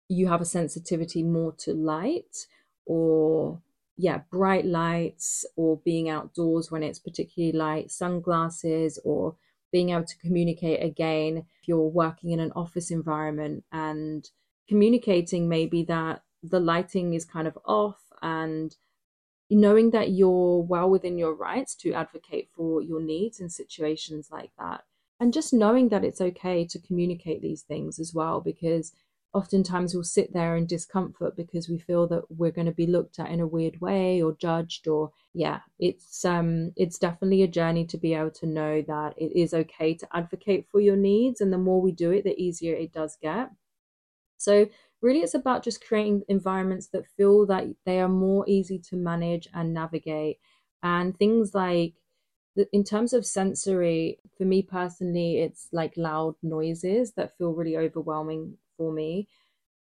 you 0.08 0.28
have 0.28 0.42
a 0.42 0.46
sensitivity 0.46 1.24
more 1.24 1.54
to 1.54 1.74
light 1.74 2.48
or 2.86 3.62
yeah, 3.98 4.22
bright 4.32 4.66
lights 4.66 5.46
or 5.56 5.78
being 5.84 6.10
outdoors 6.10 6.72
when 6.72 6.84
it's 6.84 7.00
particularly 7.00 7.56
light, 7.56 7.92
sunglasses 7.92 9.00
or 9.04 9.36
being 9.72 9.90
able 9.90 10.06
to 10.06 10.18
communicate 10.18 10.84
again 10.84 11.38
if 11.38 11.68
you're 11.68 11.80
working 11.80 12.32
in 12.32 12.40
an 12.40 12.52
office 12.56 12.92
environment 12.92 13.64
and 13.72 14.30
communicating 14.68 15.48
maybe 15.48 15.84
that 15.84 16.24
the 16.44 16.60
lighting 16.60 17.14
is 17.14 17.24
kind 17.26 17.48
of 17.48 17.58
off 17.66 18.02
and 18.22 18.76
knowing 19.60 19.92
that 19.92 20.12
you're 20.12 20.62
well 20.62 20.90
within 20.90 21.18
your 21.18 21.34
rights 21.34 21.76
to 21.76 21.94
advocate 21.94 22.50
for 22.56 22.82
your 22.82 23.02
needs 23.02 23.40
in 23.40 23.50
situations 23.50 24.30
like 24.32 24.52
that. 24.58 24.84
And 25.20 25.34
just 25.34 25.54
knowing 25.54 25.90
that 25.90 26.04
it's 26.04 26.22
okay 26.22 26.66
to 26.66 26.80
communicate 26.80 27.42
these 27.42 27.62
things 27.62 28.00
as 28.00 28.14
well, 28.14 28.42
because 28.42 28.94
oftentimes 29.34 29.94
we'll 29.94 30.04
sit 30.04 30.34
there 30.34 30.56
in 30.56 30.66
discomfort 30.66 31.36
because 31.36 31.70
we 31.70 31.78
feel 31.78 32.08
that 32.08 32.24
we're 32.30 32.52
going 32.52 32.66
to 32.66 32.74
be 32.74 32.88
looked 32.88 33.20
at 33.20 33.30
in 33.30 33.40
a 33.40 33.48
weird 33.48 33.80
way 33.80 34.22
or 34.22 34.34
judged 34.34 34.88
or 34.88 35.12
yeah 35.34 35.60
it's 35.80 36.26
um 36.26 36.74
it's 36.76 36.98
definitely 36.98 37.42
a 37.42 37.48
journey 37.48 37.86
to 37.86 37.98
be 37.98 38.14
able 38.14 38.32
to 38.32 38.46
know 38.46 38.82
that 38.82 39.14
it 39.18 39.32
is 39.34 39.54
okay 39.54 39.94
to 39.94 40.08
advocate 40.14 40.68
for 40.70 40.82
your 40.82 40.98
needs 40.98 41.40
and 41.40 41.54
the 41.54 41.58
more 41.58 41.82
we 41.82 41.92
do 41.92 42.12
it 42.12 42.24
the 42.24 42.38
easier 42.42 42.76
it 42.76 42.92
does 42.92 43.18
get 43.22 43.50
so 44.38 44.68
really 45.02 45.20
it's 45.22 45.34
about 45.34 45.64
just 45.64 45.86
creating 45.86 46.24
environments 46.28 46.88
that 46.90 47.08
feel 47.08 47.46
that 47.48 47.66
they 47.86 48.00
are 48.00 48.10
more 48.10 48.46
easy 48.48 48.80
to 48.80 48.96
manage 48.96 49.48
and 49.54 49.74
navigate. 49.74 50.40
And 50.84 51.18
things 51.18 51.54
like 51.56 51.96
in 52.74 52.84
terms 52.84 53.14
of 53.14 53.26
sensory 53.26 54.20
for 54.38 54.44
me 54.46 54.62
personally 54.62 55.38
it's 55.40 55.70
like 55.72 55.96
loud 55.96 56.36
noises 56.44 57.14
that 57.14 57.38
feel 57.38 57.54
really 57.54 57.78
overwhelming 57.78 58.58
for 58.78 58.92
me. 58.92 59.28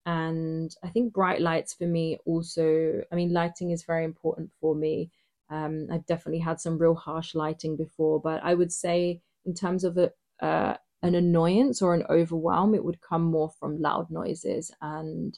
And 0.05 0.75
i 0.83 0.89
think 0.89 1.13
bright 1.13 1.41
lights 1.41 1.73
for 1.73 1.85
me 1.85 2.17
also 2.25 3.03
i 3.11 3.15
mean 3.15 3.33
lighting 3.33 3.71
is 3.71 3.83
very 3.83 4.03
important 4.05 4.51
for 4.59 4.75
me. 4.75 5.11
Um, 5.49 5.87
i've 5.91 6.05
definitely 6.07 6.39
had 6.39 6.59
some 6.61 6.77
real 6.79 6.95
harsh 6.95 7.35
lighting 7.35 7.75
before 7.75 8.19
but 8.21 8.41
i 8.43 8.53
would 8.55 8.71
say 8.71 9.21
in 9.45 9.53
terms 9.53 9.83
of 9.83 9.97
a, 9.97 10.11
uh, 10.39 10.77
an 11.03 11.15
annoyance 11.15 11.81
or 11.81 11.93
an 11.93 12.03
overwhelm, 12.10 12.75
it 12.75 12.84
would 12.84 13.01
come 13.01 13.24
more 13.24 13.51
from 13.60 13.81
loud 13.81 14.10
noises 14.12 14.72
and 14.81 15.38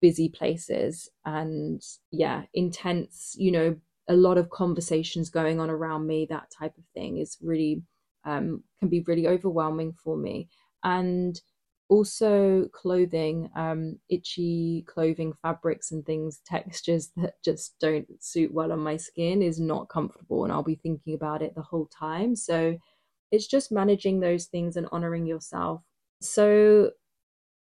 busy 0.00 0.28
places 0.28 1.08
and 1.24 1.82
yeah, 2.10 2.42
intense, 2.54 3.34
you 3.38 3.50
know, 3.50 3.76
a 4.08 4.14
lot 4.14 4.38
of 4.38 4.50
conversations 4.50 5.28
going 5.28 5.60
on 5.60 5.70
around 5.70 6.06
me, 6.06 6.26
that 6.30 6.50
type 6.50 6.76
of 6.78 6.84
thing 6.94 7.18
is 7.18 7.36
really 7.42 7.82
um, 8.24 8.62
can 8.80 8.88
be 8.88 9.00
really 9.00 9.28
overwhelming 9.28 9.92
for 9.92 10.16
me. 10.16 10.48
And 10.82 11.40
also 11.88 12.68
clothing, 12.72 13.50
um, 13.56 13.98
itchy 14.08 14.84
clothing 14.86 15.32
fabrics 15.42 15.90
and 15.90 16.04
things, 16.04 16.40
textures 16.46 17.10
that 17.16 17.34
just 17.44 17.78
don't 17.80 18.06
suit 18.22 18.52
well 18.52 18.72
on 18.72 18.80
my 18.80 18.96
skin 18.96 19.42
is 19.42 19.60
not 19.60 19.88
comfortable 19.88 20.44
and 20.44 20.52
I'll 20.52 20.62
be 20.62 20.74
thinking 20.82 21.14
about 21.14 21.42
it 21.42 21.54
the 21.54 21.62
whole 21.62 21.86
time. 21.86 22.36
So 22.36 22.76
it's 23.30 23.46
just 23.46 23.72
managing 23.72 24.20
those 24.20 24.46
things 24.46 24.76
and 24.76 24.88
honoring 24.92 25.26
yourself. 25.26 25.82
So, 26.20 26.92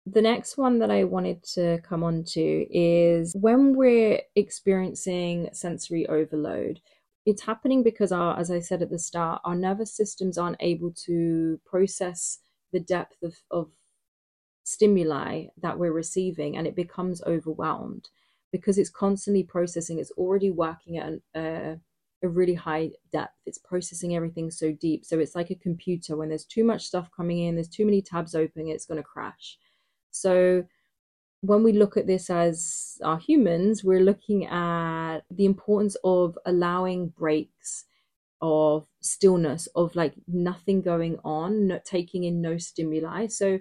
the 0.06 0.22
next 0.22 0.56
one 0.56 0.78
that 0.78 0.90
I 0.90 1.04
wanted 1.04 1.42
to 1.54 1.78
come 1.82 2.02
on 2.02 2.24
to 2.28 2.66
is 2.70 3.36
when 3.38 3.76
we're 3.76 4.20
experiencing 4.34 5.50
sensory 5.52 6.06
overload, 6.06 6.80
it's 7.26 7.42
happening 7.42 7.82
because 7.82 8.10
our, 8.10 8.38
as 8.38 8.50
I 8.50 8.60
said 8.60 8.82
at 8.82 8.90
the 8.90 8.98
start, 8.98 9.42
our 9.44 9.54
nervous 9.54 9.94
systems 9.94 10.38
aren't 10.38 10.56
able 10.60 10.92
to 11.06 11.60
process 11.66 12.38
the 12.72 12.80
depth 12.80 13.22
of, 13.22 13.34
of 13.50 13.70
stimuli 14.64 15.46
that 15.60 15.78
we're 15.78 15.92
receiving 15.92 16.56
and 16.56 16.66
it 16.66 16.76
becomes 16.76 17.22
overwhelmed 17.22 18.08
because 18.52 18.78
it's 18.78 18.90
constantly 18.90 19.42
processing, 19.42 19.98
it's 19.98 20.10
already 20.12 20.50
working 20.50 20.96
at 20.98 21.06
an, 21.08 21.22
uh, 21.34 21.76
a 22.22 22.28
really 22.28 22.54
high 22.54 22.90
depth. 23.12 23.36
It's 23.46 23.58
processing 23.58 24.14
everything 24.14 24.50
so 24.50 24.72
deep. 24.72 25.04
So 25.04 25.18
it's 25.18 25.34
like 25.34 25.50
a 25.50 25.54
computer. 25.54 26.16
When 26.16 26.28
there's 26.28 26.44
too 26.44 26.64
much 26.64 26.84
stuff 26.84 27.08
coming 27.16 27.38
in, 27.40 27.54
there's 27.54 27.68
too 27.68 27.84
many 27.84 28.02
tabs 28.02 28.34
open, 28.34 28.68
it's 28.68 28.86
going 28.86 28.98
to 28.98 29.04
crash. 29.04 29.58
So 30.10 30.64
when 31.42 31.62
we 31.62 31.72
look 31.72 31.96
at 31.96 32.06
this 32.06 32.28
as 32.28 32.98
our 33.02 33.18
humans, 33.18 33.82
we're 33.82 34.04
looking 34.04 34.46
at 34.46 35.20
the 35.30 35.46
importance 35.46 35.96
of 36.04 36.36
allowing 36.44 37.08
breaks, 37.08 37.86
of 38.42 38.86
stillness, 39.00 39.66
of 39.74 39.96
like 39.96 40.14
nothing 40.28 40.82
going 40.82 41.18
on, 41.24 41.66
not 41.66 41.84
taking 41.84 42.24
in 42.24 42.42
no 42.42 42.58
stimuli. 42.58 43.26
So 43.28 43.58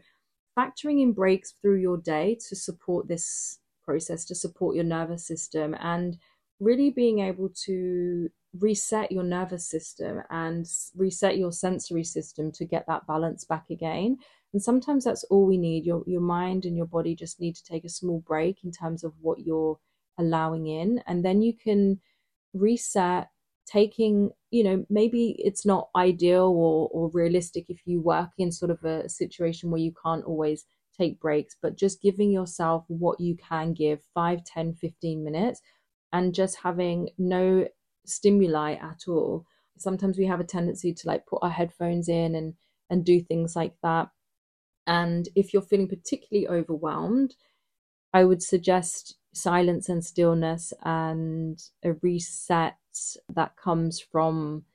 factoring 0.57 1.01
in 1.01 1.13
breaks 1.13 1.53
through 1.61 1.79
your 1.79 1.97
day 1.97 2.37
to 2.49 2.55
support 2.55 3.07
this 3.07 3.59
process, 3.83 4.25
to 4.25 4.35
support 4.35 4.75
your 4.75 4.83
nervous 4.83 5.25
system 5.25 5.73
and 5.79 6.17
really 6.59 6.89
being 6.89 7.19
able 7.19 7.49
to 7.65 8.29
reset 8.57 9.11
your 9.11 9.23
nervous 9.23 9.69
system 9.69 10.21
and 10.29 10.65
reset 10.95 11.37
your 11.37 11.51
sensory 11.51 12.03
system 12.03 12.51
to 12.53 12.65
get 12.65 12.85
that 12.87 13.05
balance 13.07 13.43
back 13.43 13.65
again. 13.69 14.17
And 14.53 14.61
sometimes 14.61 15.03
that's 15.03 15.23
all 15.25 15.45
we 15.45 15.57
need. 15.57 15.85
Your 15.85 16.03
your 16.07 16.21
mind 16.21 16.65
and 16.65 16.75
your 16.75 16.87
body 16.87 17.15
just 17.15 17.39
need 17.39 17.55
to 17.55 17.63
take 17.63 17.85
a 17.85 17.89
small 17.89 18.23
break 18.25 18.63
in 18.63 18.71
terms 18.71 19.03
of 19.03 19.13
what 19.21 19.39
you're 19.39 19.77
allowing 20.17 20.67
in, 20.67 21.01
and 21.07 21.23
then 21.23 21.41
you 21.41 21.53
can 21.55 21.99
reset. 22.53 23.29
Taking, 23.71 24.31
you 24.49 24.63
know, 24.63 24.83
maybe 24.89 25.35
it's 25.37 25.63
not 25.63 25.89
ideal 25.95 26.45
or, 26.45 26.89
or 26.91 27.11
realistic 27.13 27.65
if 27.69 27.81
you 27.85 28.01
work 28.01 28.29
in 28.39 28.51
sort 28.51 28.71
of 28.71 28.83
a 28.83 29.07
situation 29.07 29.69
where 29.69 29.79
you 29.79 29.93
can't 30.03 30.25
always 30.25 30.65
take 30.99 31.19
breaks, 31.19 31.55
but 31.61 31.77
just 31.77 32.01
giving 32.01 32.31
yourself 32.31 32.85
what 32.87 33.19
you 33.19 33.35
can 33.37 33.73
give 33.73 33.99
5, 34.15 34.43
10, 34.43 34.73
15 34.73 35.23
minutes 35.23 35.61
and 36.11 36.33
just 36.33 36.57
having 36.63 37.09
no 37.19 37.67
stimuli 38.09 38.73
at 38.73 39.03
all. 39.07 39.45
Sometimes 39.77 40.17
we 40.17 40.25
have 40.25 40.39
a 40.39 40.45
tendency 40.45 40.93
to 40.93 41.07
like 41.07 41.25
put 41.25 41.39
our 41.41 41.49
headphones 41.49 42.09
in 42.09 42.35
and 42.35 42.55
and 42.89 43.05
do 43.05 43.21
things 43.21 43.55
like 43.55 43.75
that. 43.83 44.09
And 44.87 45.29
if 45.35 45.53
you're 45.53 45.61
feeling 45.61 45.87
particularly 45.87 46.47
overwhelmed, 46.47 47.35
I 48.13 48.23
would 48.25 48.41
suggest 48.41 49.17
silence 49.33 49.89
and 49.89 50.03
stillness 50.03 50.73
and 50.83 51.61
a 51.83 51.93
reset 51.93 52.77
that 53.29 53.55
comes 53.55 53.99
from 53.99 54.65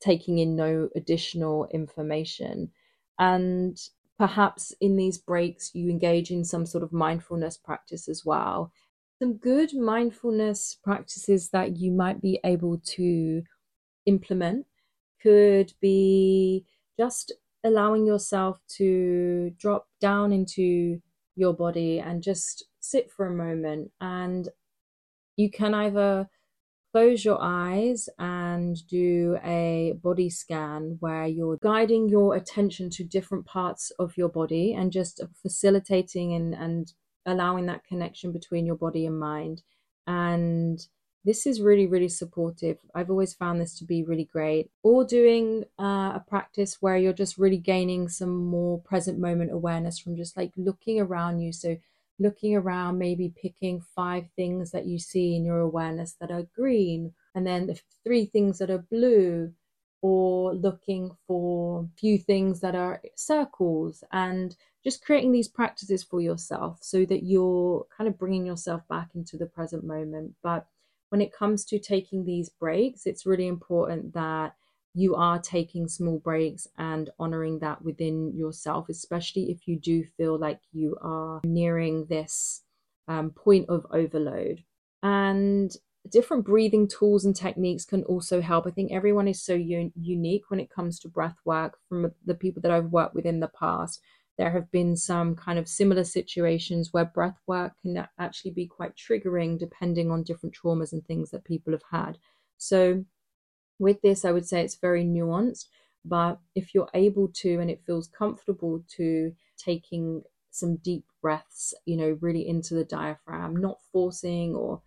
taking 0.00 0.38
in 0.38 0.54
no 0.56 0.88
additional 0.94 1.66
information. 1.72 2.70
And 3.18 3.76
perhaps 4.16 4.72
in 4.80 4.96
these 4.96 5.18
breaks, 5.18 5.74
you 5.74 5.90
engage 5.90 6.30
in 6.30 6.44
some 6.44 6.66
sort 6.66 6.84
of 6.84 6.92
mindfulness 6.92 7.56
practice 7.56 8.08
as 8.08 8.24
well 8.24 8.72
some 9.20 9.36
good 9.36 9.74
mindfulness 9.74 10.78
practices 10.82 11.50
that 11.50 11.76
you 11.76 11.90
might 11.90 12.20
be 12.20 12.40
able 12.44 12.80
to 12.84 13.42
implement 14.06 14.66
could 15.22 15.72
be 15.80 16.64
just 16.98 17.32
allowing 17.64 18.06
yourself 18.06 18.60
to 18.68 19.50
drop 19.58 19.86
down 20.00 20.32
into 20.32 21.00
your 21.34 21.52
body 21.52 21.98
and 21.98 22.22
just 22.22 22.64
sit 22.80 23.10
for 23.10 23.26
a 23.26 23.34
moment. 23.34 23.90
And 24.00 24.48
you 25.36 25.50
can 25.50 25.74
either 25.74 26.28
close 26.92 27.24
your 27.24 27.38
eyes 27.40 28.08
and 28.18 28.76
do 28.88 29.38
a 29.44 29.94
body 30.02 30.30
scan 30.30 30.96
where 31.00 31.26
you're 31.26 31.58
guiding 31.58 32.08
your 32.08 32.34
attention 32.34 32.88
to 32.90 33.04
different 33.04 33.44
parts 33.46 33.92
of 33.98 34.16
your 34.16 34.28
body 34.28 34.74
and 34.74 34.90
just 34.90 35.20
facilitating 35.42 36.34
and, 36.34 36.54
and 36.54 36.92
allowing 37.28 37.66
that 37.66 37.84
connection 37.84 38.32
between 38.32 38.66
your 38.66 38.76
body 38.76 39.06
and 39.06 39.18
mind. 39.18 39.62
And 40.06 40.84
this 41.24 41.46
is 41.46 41.60
really, 41.60 41.86
really 41.86 42.08
supportive. 42.08 42.78
I've 42.94 43.10
always 43.10 43.34
found 43.34 43.60
this 43.60 43.78
to 43.78 43.84
be 43.84 44.02
really 44.02 44.24
great. 44.24 44.70
Or 44.82 45.04
doing 45.04 45.64
uh, 45.78 46.12
a 46.14 46.24
practice 46.26 46.78
where 46.80 46.96
you're 46.96 47.12
just 47.12 47.38
really 47.38 47.58
gaining 47.58 48.08
some 48.08 48.46
more 48.46 48.80
present 48.80 49.18
moment 49.18 49.52
awareness 49.52 49.98
from 49.98 50.16
just 50.16 50.36
like 50.36 50.52
looking 50.56 51.00
around 51.00 51.40
you. 51.40 51.52
So, 51.52 51.76
looking 52.20 52.56
around, 52.56 52.98
maybe 52.98 53.32
picking 53.40 53.80
five 53.94 54.24
things 54.34 54.72
that 54.72 54.86
you 54.86 54.98
see 54.98 55.36
in 55.36 55.44
your 55.44 55.60
awareness 55.60 56.16
that 56.20 56.32
are 56.32 56.48
green, 56.56 57.12
and 57.34 57.46
then 57.46 57.66
the 57.66 57.80
three 58.04 58.24
things 58.24 58.58
that 58.58 58.70
are 58.70 58.84
blue, 58.90 59.52
or 60.02 60.54
looking 60.54 61.10
for 61.26 61.88
few 61.98 62.18
things 62.18 62.60
that 62.60 62.74
are 62.74 63.02
circles 63.16 64.04
and 64.12 64.56
just 64.84 65.04
creating 65.04 65.32
these 65.32 65.48
practices 65.48 66.02
for 66.02 66.20
yourself 66.20 66.78
so 66.80 67.04
that 67.04 67.24
you're 67.24 67.86
kind 67.96 68.08
of 68.08 68.18
bringing 68.18 68.46
yourself 68.46 68.82
back 68.88 69.10
into 69.14 69.36
the 69.36 69.46
present 69.46 69.84
moment 69.84 70.34
but 70.42 70.66
when 71.10 71.20
it 71.20 71.32
comes 71.32 71.64
to 71.64 71.78
taking 71.78 72.24
these 72.24 72.48
breaks 72.48 73.06
it's 73.06 73.26
really 73.26 73.46
important 73.46 74.12
that 74.14 74.54
you 74.94 75.14
are 75.14 75.38
taking 75.38 75.86
small 75.86 76.18
breaks 76.18 76.66
and 76.76 77.10
honoring 77.18 77.58
that 77.58 77.82
within 77.82 78.32
yourself 78.36 78.88
especially 78.88 79.50
if 79.50 79.66
you 79.66 79.78
do 79.78 80.04
feel 80.16 80.38
like 80.38 80.60
you 80.72 80.96
are 81.00 81.40
nearing 81.44 82.06
this 82.06 82.62
um, 83.06 83.30
point 83.30 83.68
of 83.68 83.86
overload 83.90 84.62
and 85.02 85.76
different 86.10 86.44
breathing 86.44 86.88
tools 86.88 87.24
and 87.24 87.34
techniques 87.34 87.84
can 87.84 88.02
also 88.04 88.40
help. 88.40 88.66
I 88.66 88.70
think 88.70 88.92
everyone 88.92 89.28
is 89.28 89.42
so 89.42 89.54
un- 89.54 89.92
unique 89.94 90.44
when 90.48 90.60
it 90.60 90.70
comes 90.70 90.98
to 91.00 91.08
breath 91.08 91.36
work 91.44 91.78
from 91.88 92.12
the 92.24 92.34
people 92.34 92.62
that 92.62 92.70
I've 92.70 92.92
worked 92.92 93.14
with 93.14 93.26
in 93.26 93.40
the 93.40 93.48
past. 93.48 94.00
There 94.38 94.50
have 94.50 94.70
been 94.70 94.96
some 94.96 95.34
kind 95.34 95.58
of 95.58 95.68
similar 95.68 96.04
situations 96.04 96.92
where 96.92 97.04
breath 97.04 97.38
work 97.46 97.72
can 97.82 98.06
actually 98.18 98.52
be 98.52 98.66
quite 98.66 98.94
triggering 98.96 99.58
depending 99.58 100.10
on 100.10 100.22
different 100.22 100.54
traumas 100.54 100.92
and 100.92 101.04
things 101.04 101.30
that 101.30 101.44
people 101.44 101.72
have 101.72 101.82
had. 101.90 102.18
So, 102.56 103.04
with 103.78 104.00
this, 104.02 104.24
I 104.24 104.32
would 104.32 104.46
say 104.46 104.62
it's 104.62 104.76
very 104.76 105.04
nuanced, 105.04 105.66
but 106.04 106.38
if 106.54 106.74
you're 106.74 106.90
able 106.94 107.28
to 107.28 107.60
and 107.60 107.70
it 107.70 107.84
feels 107.84 108.08
comfortable 108.08 108.84
to 108.96 109.32
taking 109.56 110.22
some 110.50 110.76
deep 110.76 111.04
breaths, 111.20 111.74
you 111.84 111.96
know, 111.96 112.18
really 112.20 112.46
into 112.48 112.74
the 112.74 112.84
diaphragm, 112.84 113.56
not 113.56 113.78
forcing 113.92 114.54
or 114.54 114.82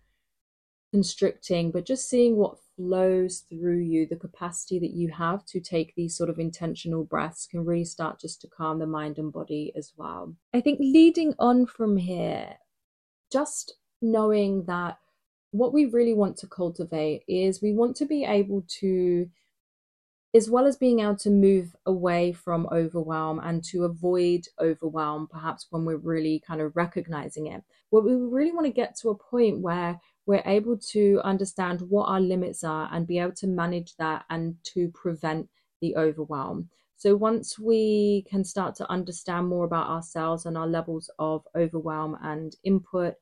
constricting, 0.92 1.70
but 1.70 1.86
just 1.86 2.08
seeing 2.08 2.36
what 2.36 2.58
flows 2.76 3.44
through 3.48 3.80
you, 3.80 4.06
the 4.06 4.16
capacity 4.16 4.78
that 4.78 4.92
you 4.92 5.10
have 5.10 5.44
to 5.46 5.60
take 5.60 5.94
these 5.94 6.16
sort 6.16 6.30
of 6.30 6.38
intentional 6.38 7.04
breaths 7.04 7.46
can 7.46 7.64
really 7.64 7.84
start 7.84 8.20
just 8.20 8.40
to 8.40 8.48
calm 8.48 8.78
the 8.78 8.86
mind 8.86 9.18
and 9.18 9.32
body 9.32 9.72
as 9.76 9.92
well. 9.96 10.34
I 10.54 10.60
think 10.60 10.78
leading 10.80 11.34
on 11.38 11.66
from 11.66 11.96
here, 11.96 12.56
just 13.30 13.74
knowing 14.00 14.64
that 14.64 14.98
what 15.50 15.72
we 15.72 15.84
really 15.84 16.14
want 16.14 16.36
to 16.38 16.46
cultivate 16.46 17.22
is 17.28 17.62
we 17.62 17.72
want 17.72 17.94
to 17.96 18.06
be 18.06 18.24
able 18.24 18.64
to 18.80 19.28
as 20.34 20.48
well 20.48 20.66
as 20.66 20.76
being 20.76 21.00
able 21.00 21.16
to 21.16 21.30
move 21.30 21.76
away 21.84 22.32
from 22.32 22.66
overwhelm 22.72 23.38
and 23.40 23.62
to 23.62 23.84
avoid 23.84 24.46
overwhelm, 24.58 25.28
perhaps 25.30 25.66
when 25.68 25.84
we're 25.84 25.96
really 25.96 26.42
kind 26.46 26.60
of 26.60 26.74
recognizing 26.74 27.48
it, 27.48 27.62
what 27.90 28.04
we 28.04 28.14
really 28.14 28.50
want 28.50 28.64
to 28.64 28.72
get 28.72 28.96
to 28.96 29.10
a 29.10 29.14
point 29.14 29.60
where 29.60 30.00
we're 30.26 30.42
able 30.46 30.76
to 30.76 31.20
understand 31.24 31.80
what 31.82 32.06
our 32.06 32.20
limits 32.20 32.62
are 32.64 32.88
and 32.92 33.06
be 33.06 33.18
able 33.18 33.32
to 33.32 33.46
manage 33.46 33.96
that 33.96 34.24
and 34.30 34.56
to 34.64 34.88
prevent 34.90 35.48
the 35.80 35.96
overwhelm. 35.96 36.68
So, 36.96 37.16
once 37.16 37.58
we 37.58 38.24
can 38.30 38.44
start 38.44 38.76
to 38.76 38.90
understand 38.90 39.48
more 39.48 39.64
about 39.64 39.88
ourselves 39.88 40.46
and 40.46 40.56
our 40.56 40.68
levels 40.68 41.10
of 41.18 41.44
overwhelm 41.56 42.16
and 42.22 42.54
input 42.62 43.14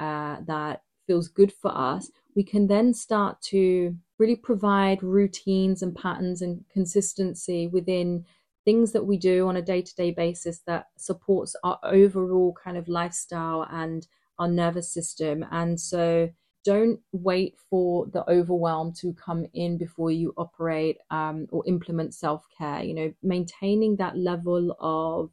uh, 0.00 0.38
that 0.46 0.82
feels 1.06 1.28
good 1.28 1.52
for 1.52 1.70
us, 1.76 2.10
we 2.34 2.42
can 2.42 2.66
then 2.66 2.94
start 2.94 3.40
to 3.42 3.94
really 4.18 4.36
provide 4.36 5.02
routines 5.02 5.82
and 5.82 5.94
patterns 5.94 6.40
and 6.40 6.64
consistency 6.72 7.66
within 7.66 8.24
things 8.64 8.92
that 8.92 9.04
we 9.04 9.16
do 9.16 9.46
on 9.48 9.56
a 9.56 9.62
day 9.62 9.82
to 9.82 9.94
day 9.94 10.10
basis 10.10 10.60
that 10.66 10.86
supports 10.96 11.54
our 11.64 11.78
overall 11.82 12.54
kind 12.62 12.76
of 12.76 12.88
lifestyle 12.88 13.66
and 13.70 14.06
our 14.38 14.48
nervous 14.48 14.92
system. 14.92 15.44
And 15.50 15.80
so 15.80 16.30
don't 16.64 17.00
wait 17.12 17.54
for 17.70 18.06
the 18.12 18.28
overwhelm 18.30 18.92
to 18.92 19.14
come 19.14 19.46
in 19.54 19.78
before 19.78 20.10
you 20.10 20.34
operate 20.36 20.98
um, 21.10 21.46
or 21.50 21.62
implement 21.66 22.14
self 22.14 22.46
care. 22.56 22.82
You 22.82 22.94
know, 22.94 23.14
maintaining 23.22 23.96
that 23.96 24.16
level 24.16 24.76
of 24.80 25.30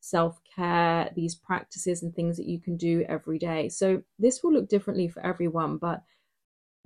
self 0.00 0.40
care, 0.54 1.10
these 1.14 1.34
practices 1.34 2.02
and 2.02 2.14
things 2.14 2.36
that 2.36 2.46
you 2.46 2.60
can 2.60 2.76
do 2.76 3.04
every 3.08 3.38
day. 3.38 3.68
So, 3.68 4.02
this 4.18 4.42
will 4.42 4.52
look 4.52 4.68
differently 4.68 5.08
for 5.08 5.24
everyone, 5.24 5.76
but 5.78 6.02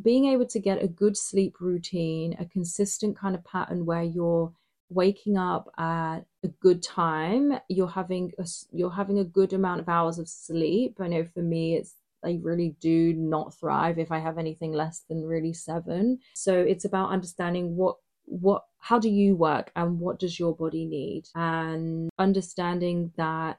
being 0.02 0.26
able 0.26 0.46
to 0.46 0.58
get 0.58 0.82
a 0.82 0.88
good 0.88 1.16
sleep 1.16 1.60
routine, 1.60 2.34
a 2.38 2.44
consistent 2.46 3.16
kind 3.16 3.34
of 3.34 3.44
pattern 3.44 3.86
where 3.86 4.02
you're 4.02 4.52
waking 4.88 5.36
up 5.36 5.68
at 5.78 6.20
a 6.42 6.48
good 6.48 6.82
time. 6.82 7.58
You're 7.68 7.88
having 7.88 8.32
a, 8.38 8.46
you're 8.72 8.90
having 8.90 9.18
a 9.18 9.24
good 9.24 9.52
amount 9.52 9.80
of 9.80 9.88
hours 9.88 10.18
of 10.18 10.28
sleep. 10.28 10.96
I 11.00 11.08
know 11.08 11.24
for 11.24 11.42
me 11.42 11.76
it's 11.76 11.94
I 12.24 12.38
really 12.42 12.76
do 12.80 13.12
not 13.14 13.54
thrive 13.54 13.98
if 13.98 14.12
I 14.12 14.18
have 14.18 14.38
anything 14.38 14.72
less 14.72 15.00
than 15.08 15.24
really 15.24 15.52
seven. 15.52 16.20
So 16.34 16.54
it's 16.54 16.84
about 16.84 17.10
understanding 17.10 17.76
what 17.76 17.96
what 18.24 18.64
how 18.78 18.98
do 18.98 19.08
you 19.08 19.36
work 19.36 19.70
and 19.76 19.98
what 20.00 20.18
does 20.18 20.38
your 20.38 20.54
body 20.54 20.84
need? 20.84 21.28
And 21.34 22.10
understanding 22.18 23.12
that 23.16 23.58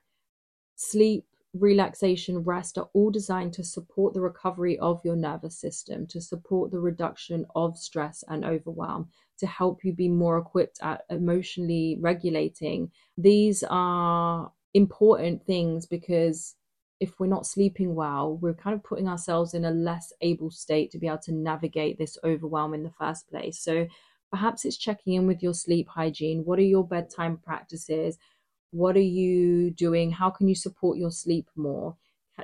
sleep 0.76 1.26
relaxation 1.54 2.40
rest 2.40 2.78
are 2.78 2.90
all 2.94 3.12
designed 3.12 3.54
to 3.54 3.64
support 3.64 4.14
the 4.14 4.22
recovery 4.22 4.78
of 4.80 5.00
your 5.06 5.16
nervous 5.16 5.56
system 5.56 6.08
to 6.08 6.20
support 6.20 6.72
the 6.72 6.80
reduction 6.80 7.46
of 7.56 7.78
stress 7.78 8.24
and 8.28 8.44
overwhelm 8.44 9.08
to 9.40 9.48
help 9.48 9.84
you 9.84 9.94
be 9.94 10.10
more 10.10 10.38
equipped 10.38 10.80
at 10.82 11.04
emotionally 11.10 11.98
regulating. 12.00 12.92
These 13.18 13.64
are 13.70 14.52
important 14.74 15.46
things 15.46 15.86
because 15.86 16.56
if 17.00 17.20
we're 17.20 17.28
not 17.28 17.46
sleeping 17.46 17.96
well, 17.96 18.38
we're 18.38 18.54
kind 18.54 18.76
of 18.76 18.84
putting 18.84 19.08
ourselves 19.08 19.54
in 19.54 19.66
a 19.66 19.72
less 19.72 20.14
able 20.22 20.50
state 20.50 20.92
to 20.92 20.98
be 20.98 21.08
able 21.08 21.18
to 21.20 21.34
navigate 21.34 21.98
this 21.98 22.18
overwhelm 22.24 22.74
in 22.74 22.84
the 22.84 22.94
first 22.98 23.30
place. 23.30 23.60
So 23.60 23.88
perhaps 24.32 24.66
it's 24.66 24.78
checking 24.78 25.14
in 25.14 25.28
with 25.28 25.44
your 25.44 25.54
sleep 25.54 25.88
hygiene. 25.90 26.44
What 26.46 26.60
are 26.60 26.64
your 26.64 26.88
bedtime 26.88 27.38
practices? 27.38 28.18
What 28.72 28.96
are 28.96 29.02
you 29.02 29.72
doing? 29.72 30.12
How 30.12 30.30
can 30.30 30.48
you 30.48 30.56
support 30.56 30.98
your 30.98 31.12
sleep 31.12 31.50
more? 31.56 31.98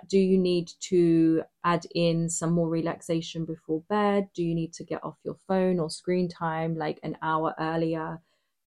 Do 0.07 0.19
you 0.19 0.37
need 0.37 0.71
to 0.81 1.43
add 1.63 1.85
in 1.95 2.29
some 2.29 2.51
more 2.51 2.69
relaxation 2.69 3.45
before 3.45 3.83
bed? 3.89 4.29
Do 4.35 4.43
you 4.43 4.53
need 4.53 4.73
to 4.73 4.83
get 4.83 5.03
off 5.03 5.17
your 5.23 5.37
phone 5.47 5.79
or 5.79 5.89
screen 5.89 6.29
time 6.29 6.77
like 6.77 6.99
an 7.03 7.17
hour 7.21 7.55
earlier? 7.59 8.21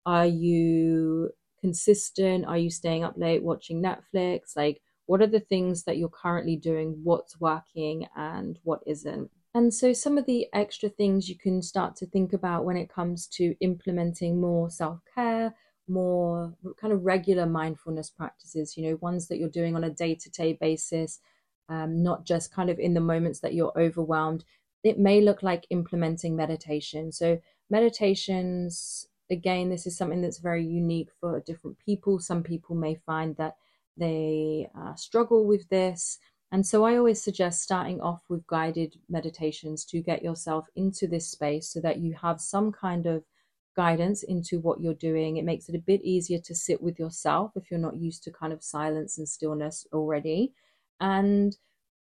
Are 0.04 0.26
you 0.26 1.30
consistent? 1.60 2.44
Are 2.46 2.58
you 2.58 2.70
staying 2.70 3.04
up 3.04 3.14
late 3.16 3.42
watching 3.42 3.82
Netflix? 3.82 4.56
Like, 4.56 4.82
what 5.06 5.22
are 5.22 5.26
the 5.26 5.40
things 5.40 5.84
that 5.84 5.96
you're 5.96 6.08
currently 6.08 6.56
doing? 6.56 7.00
What's 7.02 7.40
working 7.40 8.06
and 8.16 8.58
what 8.62 8.80
isn't? 8.86 9.30
And 9.54 9.72
so, 9.72 9.92
some 9.92 10.18
of 10.18 10.26
the 10.26 10.46
extra 10.52 10.90
things 10.90 11.28
you 11.28 11.38
can 11.38 11.62
start 11.62 11.96
to 11.96 12.06
think 12.06 12.34
about 12.34 12.66
when 12.66 12.76
it 12.76 12.92
comes 12.92 13.26
to 13.28 13.54
implementing 13.60 14.40
more 14.40 14.68
self 14.68 15.00
care, 15.14 15.54
more 15.88 16.54
kind 16.80 16.92
of 16.92 17.04
regular 17.04 17.46
mindfulness 17.46 18.10
practices, 18.10 18.76
you 18.76 18.88
know, 18.88 18.98
ones 19.00 19.28
that 19.28 19.38
you're 19.38 19.48
doing 19.48 19.76
on 19.76 19.84
a 19.84 19.90
day 19.90 20.14
to 20.14 20.30
day 20.30 20.52
basis, 20.54 21.20
um, 21.68 22.02
not 22.02 22.24
just 22.24 22.52
kind 22.52 22.70
of 22.70 22.78
in 22.78 22.94
the 22.94 23.00
moments 23.00 23.40
that 23.40 23.54
you're 23.54 23.72
overwhelmed. 23.78 24.44
It 24.82 24.98
may 24.98 25.20
look 25.20 25.42
like 25.42 25.66
implementing 25.70 26.36
meditation. 26.36 27.12
So, 27.12 27.40
meditations, 27.70 29.06
again, 29.30 29.68
this 29.68 29.86
is 29.86 29.96
something 29.96 30.22
that's 30.22 30.38
very 30.38 30.64
unique 30.64 31.10
for 31.20 31.40
different 31.40 31.78
people. 31.84 32.18
Some 32.18 32.42
people 32.42 32.76
may 32.76 32.94
find 32.94 33.36
that 33.36 33.56
they 33.96 34.68
uh, 34.78 34.94
struggle 34.94 35.46
with 35.46 35.68
this. 35.68 36.18
And 36.52 36.64
so 36.64 36.84
I 36.84 36.96
always 36.96 37.22
suggest 37.22 37.62
starting 37.62 38.00
off 38.00 38.22
with 38.28 38.46
guided 38.46 38.96
meditations 39.08 39.84
to 39.86 40.00
get 40.00 40.22
yourself 40.22 40.68
into 40.76 41.08
this 41.08 41.28
space 41.28 41.68
so 41.68 41.80
that 41.80 41.98
you 41.98 42.14
have 42.22 42.40
some 42.40 42.70
kind 42.70 43.06
of 43.06 43.24
guidance 43.76 44.22
into 44.22 44.58
what 44.58 44.80
you're 44.80 44.94
doing. 44.94 45.36
It 45.36 45.44
makes 45.44 45.68
it 45.68 45.74
a 45.74 45.78
bit 45.90 46.02
easier 46.02 46.38
to 46.40 46.54
sit 46.54 46.82
with 46.82 46.98
yourself 46.98 47.52
if 47.54 47.70
you're 47.70 47.78
not 47.78 47.96
used 47.96 48.24
to 48.24 48.32
kind 48.32 48.52
of 48.52 48.64
silence 48.64 49.18
and 49.18 49.28
stillness 49.28 49.86
already. 49.92 50.52
And 51.00 51.56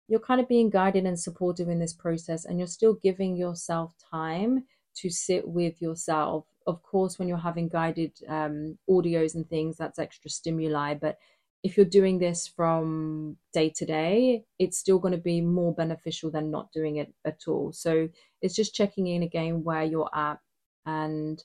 you're 0.07 0.19
kind 0.19 0.39
of 0.39 0.47
being 0.47 0.69
guided 0.69 1.05
and 1.05 1.19
supportive 1.19 1.69
in 1.69 1.79
this 1.79 1.93
process, 1.93 2.45
and 2.45 2.59
you're 2.59 2.67
still 2.67 2.93
giving 2.93 3.35
yourself 3.35 3.95
time 4.11 4.65
to 4.97 5.09
sit 5.09 5.47
with 5.47 5.81
yourself. 5.81 6.45
Of 6.67 6.83
course, 6.83 7.17
when 7.17 7.27
you're 7.27 7.37
having 7.37 7.67
guided 7.67 8.11
um, 8.27 8.77
audios 8.89 9.35
and 9.35 9.49
things, 9.49 9.77
that's 9.77 9.99
extra 9.99 10.29
stimuli, 10.29 10.93
but 10.93 11.17
if 11.63 11.77
you're 11.77 11.85
doing 11.85 12.19
this 12.19 12.45
from 12.45 13.37
day 13.53 13.69
to 13.69 13.85
day, 13.85 14.43
it's 14.59 14.77
still 14.77 14.99
going 14.99 15.13
to 15.13 15.17
be 15.17 15.39
more 15.39 15.73
beneficial 15.73 16.29
than 16.29 16.51
not 16.51 16.73
doing 16.73 16.97
it 16.97 17.13
at 17.23 17.47
all. 17.47 17.71
So 17.71 18.09
it's 18.41 18.55
just 18.55 18.75
checking 18.75 19.07
in 19.07 19.23
again 19.23 19.63
where 19.63 19.83
you're 19.83 20.09
at 20.13 20.39
and 20.85 21.41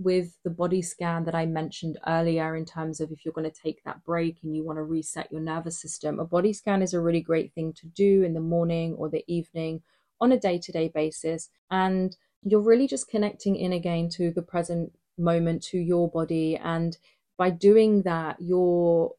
with 0.00 0.36
the 0.44 0.50
body 0.50 0.80
scan 0.80 1.24
that 1.24 1.34
I 1.34 1.44
mentioned 1.44 1.98
earlier, 2.06 2.56
in 2.56 2.64
terms 2.64 3.00
of 3.00 3.12
if 3.12 3.24
you're 3.24 3.34
going 3.34 3.50
to 3.50 3.62
take 3.62 3.84
that 3.84 4.02
break 4.04 4.38
and 4.42 4.56
you 4.56 4.64
want 4.64 4.78
to 4.78 4.82
reset 4.82 5.30
your 5.30 5.42
nervous 5.42 5.80
system, 5.80 6.18
a 6.18 6.24
body 6.24 6.52
scan 6.52 6.80
is 6.82 6.94
a 6.94 7.00
really 7.00 7.20
great 7.20 7.52
thing 7.52 7.74
to 7.74 7.86
do 7.86 8.22
in 8.22 8.32
the 8.32 8.40
morning 8.40 8.94
or 8.94 9.10
the 9.10 9.24
evening 9.26 9.82
on 10.20 10.32
a 10.32 10.40
day 10.40 10.58
to 10.58 10.72
day 10.72 10.88
basis. 10.88 11.50
And 11.70 12.16
you're 12.42 12.62
really 12.62 12.88
just 12.88 13.08
connecting 13.08 13.56
in 13.56 13.72
again 13.72 14.08
to 14.10 14.30
the 14.30 14.42
present 14.42 14.92
moment, 15.18 15.62
to 15.64 15.78
your 15.78 16.08
body. 16.10 16.56
And 16.56 16.96
by 17.36 17.50
doing 17.50 18.02
that, 18.02 18.36
you're 18.40 19.12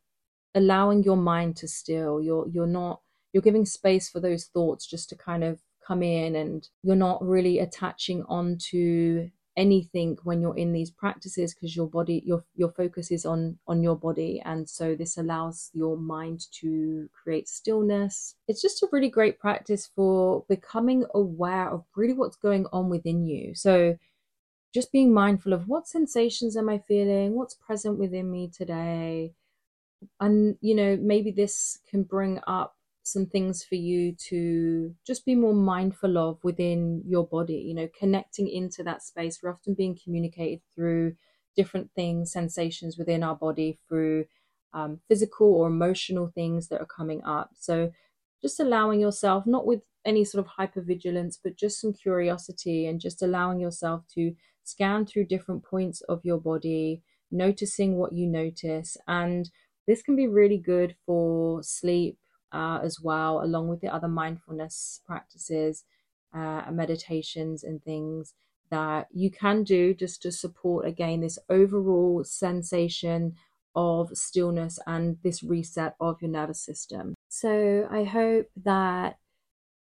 allowing 0.55 1.03
your 1.03 1.17
mind 1.17 1.57
to 1.57 1.67
still. 1.67 2.21
You're, 2.21 2.47
you're 2.49 2.65
not, 2.65 3.01
you're 3.33 3.43
giving 3.43 3.65
space 3.65 4.09
for 4.09 4.19
those 4.19 4.45
thoughts 4.45 4.87
just 4.87 5.09
to 5.09 5.15
kind 5.15 5.43
of 5.43 5.59
come 5.85 6.01
in 6.01 6.35
and 6.35 6.67
you're 6.83 6.95
not 6.95 7.23
really 7.23 7.59
attaching 7.59 8.23
onto 8.27 9.29
anything 9.57 10.17
when 10.23 10.41
you're 10.41 10.57
in 10.57 10.71
these 10.71 10.91
practices 10.91 11.53
because 11.53 11.75
your 11.75 11.87
body 11.87 12.23
your 12.25 12.43
your 12.55 12.71
focus 12.71 13.11
is 13.11 13.25
on 13.25 13.57
on 13.67 13.83
your 13.83 13.95
body 13.95 14.41
and 14.45 14.67
so 14.67 14.95
this 14.95 15.17
allows 15.17 15.69
your 15.73 15.97
mind 15.97 16.45
to 16.51 17.09
create 17.11 17.49
stillness. 17.49 18.35
It's 18.47 18.61
just 18.61 18.81
a 18.81 18.87
really 18.91 19.09
great 19.09 19.39
practice 19.39 19.89
for 19.93 20.45
becoming 20.47 21.05
aware 21.13 21.69
of 21.69 21.83
really 21.95 22.13
what's 22.13 22.37
going 22.37 22.65
on 22.71 22.89
within 22.89 23.25
you. 23.25 23.53
So 23.53 23.97
just 24.73 24.91
being 24.93 25.13
mindful 25.13 25.51
of 25.51 25.67
what 25.67 25.87
sensations 25.87 26.55
am 26.55 26.69
i 26.69 26.77
feeling? 26.87 27.35
What's 27.35 27.55
present 27.55 27.99
within 27.99 28.31
me 28.31 28.49
today? 28.49 29.33
And 30.19 30.57
you 30.61 30.75
know 30.75 30.97
maybe 31.01 31.31
this 31.31 31.79
can 31.89 32.03
bring 32.03 32.39
up 32.47 32.75
some 33.03 33.25
things 33.25 33.63
for 33.63 33.75
you 33.75 34.15
to 34.29 34.93
just 35.05 35.25
be 35.25 35.35
more 35.35 35.53
mindful 35.53 36.17
of 36.17 36.37
within 36.43 37.01
your 37.05 37.25
body, 37.25 37.55
you 37.55 37.73
know, 37.73 37.89
connecting 37.97 38.47
into 38.47 38.83
that 38.83 39.01
space. 39.01 39.39
We're 39.41 39.51
often 39.51 39.73
being 39.73 39.97
communicated 40.01 40.61
through 40.73 41.15
different 41.55 41.89
things, 41.95 42.31
sensations 42.31 42.97
within 42.97 43.23
our 43.23 43.35
body, 43.35 43.79
through 43.87 44.25
um, 44.73 44.99
physical 45.07 45.47
or 45.47 45.67
emotional 45.67 46.31
things 46.33 46.67
that 46.67 46.79
are 46.79 46.85
coming 46.85 47.23
up. 47.23 47.51
So 47.59 47.91
just 48.41 48.59
allowing 48.59 48.99
yourself, 48.99 49.45
not 49.45 49.65
with 49.65 49.81
any 50.05 50.23
sort 50.23 50.45
of 50.45 50.51
hypervigilance, 50.57 51.37
but 51.43 51.57
just 51.57 51.79
some 51.79 51.93
curiosity 51.93 52.85
and 52.85 52.99
just 52.99 53.21
allowing 53.21 53.59
yourself 53.59 54.03
to 54.15 54.33
scan 54.63 55.05
through 55.05 55.25
different 55.25 55.63
points 55.63 56.01
of 56.01 56.21
your 56.23 56.39
body, 56.39 57.01
noticing 57.31 57.97
what 57.97 58.13
you 58.13 58.27
notice. 58.27 58.97
And 59.07 59.49
this 59.87 60.01
can 60.01 60.15
be 60.15 60.27
really 60.27 60.57
good 60.57 60.95
for 61.05 61.61
sleep, 61.63 62.17
uh, 62.51 62.79
as 62.83 62.99
well, 63.01 63.43
along 63.43 63.67
with 63.67 63.81
the 63.81 63.93
other 63.93 64.07
mindfulness 64.07 65.01
practices 65.05 65.83
uh, 66.33 66.63
meditations 66.71 67.63
and 67.63 67.83
things 67.83 68.33
that 68.69 69.07
you 69.11 69.29
can 69.29 69.63
do 69.63 69.93
just 69.93 70.21
to 70.21 70.31
support 70.31 70.87
again 70.87 71.21
this 71.21 71.37
overall 71.49 72.23
sensation 72.23 73.35
of 73.75 74.09
stillness 74.17 74.79
and 74.87 75.17
this 75.23 75.43
reset 75.43 75.95
of 75.99 76.21
your 76.21 76.31
nervous 76.31 76.61
system. 76.61 77.13
So 77.29 77.87
I 77.91 78.03
hope 78.03 78.47
that 78.63 79.17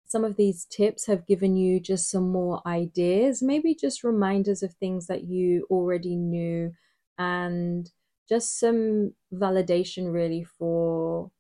some 0.07 0.25
of 0.25 0.37
these 0.37 0.67
tips 0.67 1.07
have 1.07 1.27
given 1.27 1.57
you 1.57 1.81
just 1.81 2.11
some 2.11 2.31
more 2.31 2.61
ideas, 2.67 3.43
maybe 3.43 3.75
just 3.75 4.05
reminders 4.05 4.63
of 4.63 4.75
things 4.75 5.07
that 5.07 5.25
you 5.25 5.67
already 5.71 6.17
knew, 6.17 6.73
and 7.19 7.91
just 8.29 8.59
some 8.59 9.15
validation 9.33 10.13
really 10.13 10.45
for 10.45 11.31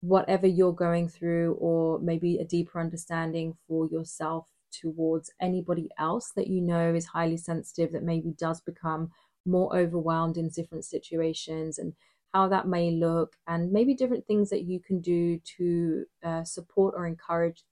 whatever 0.00 0.46
you're 0.46 0.72
going 0.72 1.08
through, 1.08 1.54
or 1.60 1.98
maybe 1.98 2.38
a 2.38 2.44
deeper 2.44 2.80
understanding 2.80 3.56
for 3.66 3.86
yourself 3.86 4.48
towards 4.72 5.30
anybody 5.40 5.88
else 5.98 6.32
that 6.36 6.46
you 6.46 6.60
know 6.60 6.94
is 6.94 7.06
highly 7.06 7.36
sensitive, 7.36 7.92
that 7.92 8.02
maybe 8.02 8.30
does 8.38 8.60
become 8.60 9.10
more 9.44 9.76
overwhelmed 9.76 10.36
in 10.36 10.48
different 10.48 10.84
situations, 10.84 11.78
and 11.78 11.92
how 12.32 12.48
that 12.48 12.68
may 12.68 12.90
look, 12.92 13.36
and 13.46 13.72
maybe 13.72 13.94
different 13.94 14.26
things 14.26 14.50
that 14.50 14.62
you 14.62 14.80
can 14.80 15.00
do 15.00 15.38
to 15.40 16.04
uh, 16.22 16.44
support 16.44 16.94
or 16.96 17.06
encourage 17.06 17.64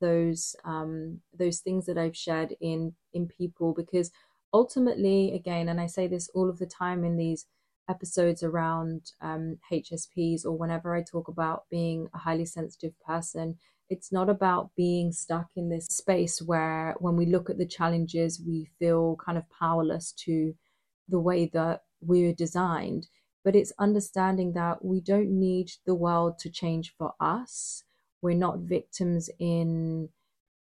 those 0.00 0.54
um, 0.64 1.20
those 1.32 1.60
things 1.60 1.86
that 1.86 1.96
I've 1.96 2.16
shared 2.16 2.54
in 2.60 2.94
in 3.12 3.26
people, 3.26 3.72
because 3.72 4.10
ultimately, 4.52 5.32
again, 5.34 5.68
and 5.68 5.80
I 5.80 5.86
say 5.86 6.06
this 6.06 6.28
all 6.34 6.50
of 6.50 6.58
the 6.58 6.66
time 6.66 7.04
in 7.04 7.16
these 7.16 7.46
episodes 7.88 8.42
around 8.42 9.12
um, 9.20 9.58
HSPs 9.70 10.44
or 10.44 10.52
whenever 10.52 10.94
I 10.94 11.02
talk 11.02 11.28
about 11.28 11.64
being 11.70 12.08
a 12.14 12.18
highly 12.18 12.44
sensitive 12.44 12.92
person, 13.06 13.56
it's 13.90 14.12
not 14.12 14.30
about 14.30 14.70
being 14.76 15.12
stuck 15.12 15.48
in 15.56 15.68
this 15.68 15.86
space 15.86 16.40
where 16.40 16.94
when 16.98 17.16
we 17.16 17.26
look 17.26 17.50
at 17.50 17.58
the 17.58 17.66
challenges, 17.66 18.40
we 18.46 18.70
feel 18.78 19.16
kind 19.24 19.36
of 19.36 19.44
powerless 19.50 20.12
to 20.24 20.54
the 21.08 21.20
way 21.20 21.50
that 21.52 21.82
we're 22.00 22.32
designed. 22.32 23.08
But 23.44 23.56
it's 23.56 23.72
understanding 23.78 24.52
that 24.54 24.84
we 24.84 25.00
don't 25.00 25.30
need 25.30 25.72
the 25.84 25.94
world 25.94 26.38
to 26.40 26.50
change 26.50 26.94
for 26.96 27.12
us. 27.20 27.84
We're 28.22 28.34
not 28.34 28.60
victims 28.60 29.28
in 29.38 30.08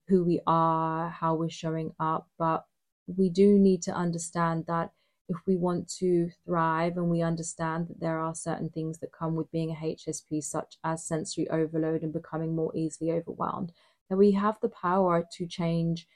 who 0.07 0.23
we 0.23 0.41
are, 0.45 1.09
how 1.09 1.35
we're 1.35 1.49
showing 1.49 1.93
up, 1.99 2.27
but 2.37 2.65
we 3.07 3.29
do 3.29 3.57
need 3.57 3.81
to 3.83 3.91
understand 3.93 4.65
that 4.67 4.91
if 5.27 5.37
we 5.47 5.55
want 5.55 5.89
to 5.99 6.29
thrive 6.45 6.97
and 6.97 7.09
we 7.09 7.21
understand 7.21 7.87
that 7.87 7.99
there 7.99 8.19
are 8.19 8.35
certain 8.35 8.69
things 8.69 8.99
that 8.99 9.11
come 9.11 9.35
with 9.35 9.51
being 9.51 9.71
a 9.71 9.75
HSP, 9.75 10.43
such 10.43 10.77
as 10.83 11.05
sensory 11.05 11.49
overload 11.49 12.03
and 12.03 12.13
becoming 12.13 12.55
more 12.55 12.75
easily 12.75 13.11
overwhelmed, 13.11 13.71
that 14.09 14.17
we 14.17 14.33
have 14.33 14.59
the 14.61 14.69
power 14.69 15.25
to 15.37 15.47
change 15.47 16.07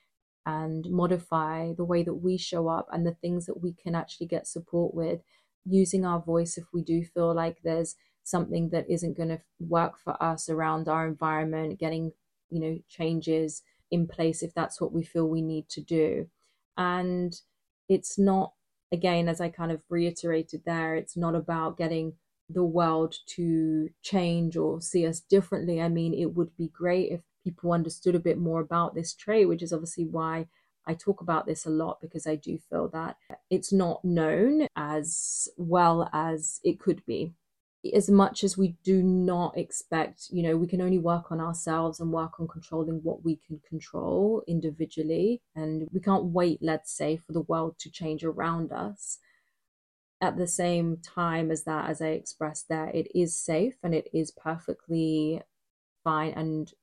and 0.46 0.90
modify 0.90 1.74
the 1.74 1.84
way 1.84 2.04
that 2.04 2.14
we 2.14 2.38
show 2.38 2.68
up 2.68 2.88
and 2.92 3.06
the 3.06 3.16
things 3.16 3.46
that 3.46 3.62
we 3.62 3.74
can 3.74 3.96
actually 3.96 4.28
get 4.28 4.48
support 4.48 4.94
with 4.94 5.22
using 5.66 6.06
our 6.06 6.22
voice 6.22 6.58
if 6.58 6.66
we 6.74 6.82
do 6.82 7.04
feel 7.04 7.34
like 7.34 7.58
there's 7.64 7.96
something 8.24 8.70
that 8.70 8.90
isn't 8.90 9.18
going 9.18 9.30
to 9.30 9.42
work 9.60 9.98
for 9.98 10.22
us 10.22 10.50
around 10.50 10.88
our 10.88 11.08
environment 11.08 11.80
getting 11.80 12.12
you 12.50 12.60
know 12.60 12.80
changes 12.88 13.64
in 13.92 14.08
place 14.08 14.44
if 14.44 14.54
that's 14.54 14.80
what 14.80 14.94
we 14.94 15.04
feel 15.04 15.28
we 15.28 15.42
need 15.42 15.68
to 15.70 15.82
do. 15.82 16.28
And 16.78 17.34
it's 17.88 18.18
not 18.18 18.54
again, 18.92 19.28
as 19.28 19.42
I 19.42 19.50
kind 19.50 19.72
of 19.72 19.82
reiterated 19.90 20.64
there, 20.66 20.96
it's 20.96 21.18
not 21.18 21.36
about 21.36 21.78
getting 21.78 22.14
the 22.50 22.64
world 22.64 23.16
to 23.28 23.90
change 24.02 24.58
or 24.58 24.82
see 24.82 25.06
us 25.06 25.20
differently. 25.20 25.82
I 25.82 25.90
mean, 25.90 26.14
it 26.14 26.36
would 26.36 26.56
be 26.58 26.70
great 26.70 27.12
if 27.12 27.22
people 27.44 27.72
understood 27.72 28.16
a 28.16 28.20
bit 28.20 28.38
more 28.38 28.60
about 28.60 28.96
this 28.96 29.14
trait, 29.14 29.48
which 29.48 29.62
is 29.62 29.72
obviously 29.72 30.06
why 30.06 30.48
I 30.88 30.96
talk 30.96 31.22
about 31.22 31.46
this 31.46 31.66
a 31.66 31.70
lot 31.70 32.02
because 32.02 32.26
I 32.26 32.36
do 32.36 32.58
feel 32.70 32.88
that 32.90 33.18
it's 33.52 33.72
not 33.72 34.04
known 34.04 34.68
as 34.76 35.48
well 35.58 36.10
as 36.12 36.60
it 36.64 36.80
could 36.80 37.06
be. 37.06 37.34
As 37.94 38.10
much 38.10 38.44
as 38.44 38.58
we 38.58 38.76
do 38.84 39.02
not 39.02 39.58
expect, 39.58 40.28
you 40.32 40.44
know, 40.44 40.58
we 40.58 40.68
can 40.68 40.82
only 40.82 40.98
work 40.98 41.32
on 41.32 41.40
ourselves 41.40 42.00
and 42.00 42.12
work 42.12 42.40
on 42.40 42.48
controlling 42.48 43.02
what 43.04 43.24
we 43.24 43.38
can 43.38 43.62
control 43.68 44.44
individually. 44.48 45.42
And 45.56 45.88
we 45.92 46.02
can't 46.02 46.26
wait, 46.26 46.60
let's 46.62 46.92
say, 46.92 47.16
for 47.18 47.32
the 47.32 47.42
world 47.42 47.76
to 47.80 47.90
change 47.90 48.24
around 48.24 48.72
us. 48.72 49.20
At 50.22 50.38
the 50.38 50.48
same 50.48 50.98
time 50.98 51.50
as 51.50 51.64
that, 51.64 51.90
as 51.90 52.02
I 52.02 52.08
expressed 52.08 52.68
there, 52.68 52.90
it 52.94 53.08
is 53.16 53.34
safe 53.34 53.76
and 53.82 53.96
it 53.96 54.10
is 54.14 54.32
perfectly 54.32 55.42
fine 56.04 56.34
and 56.34 56.74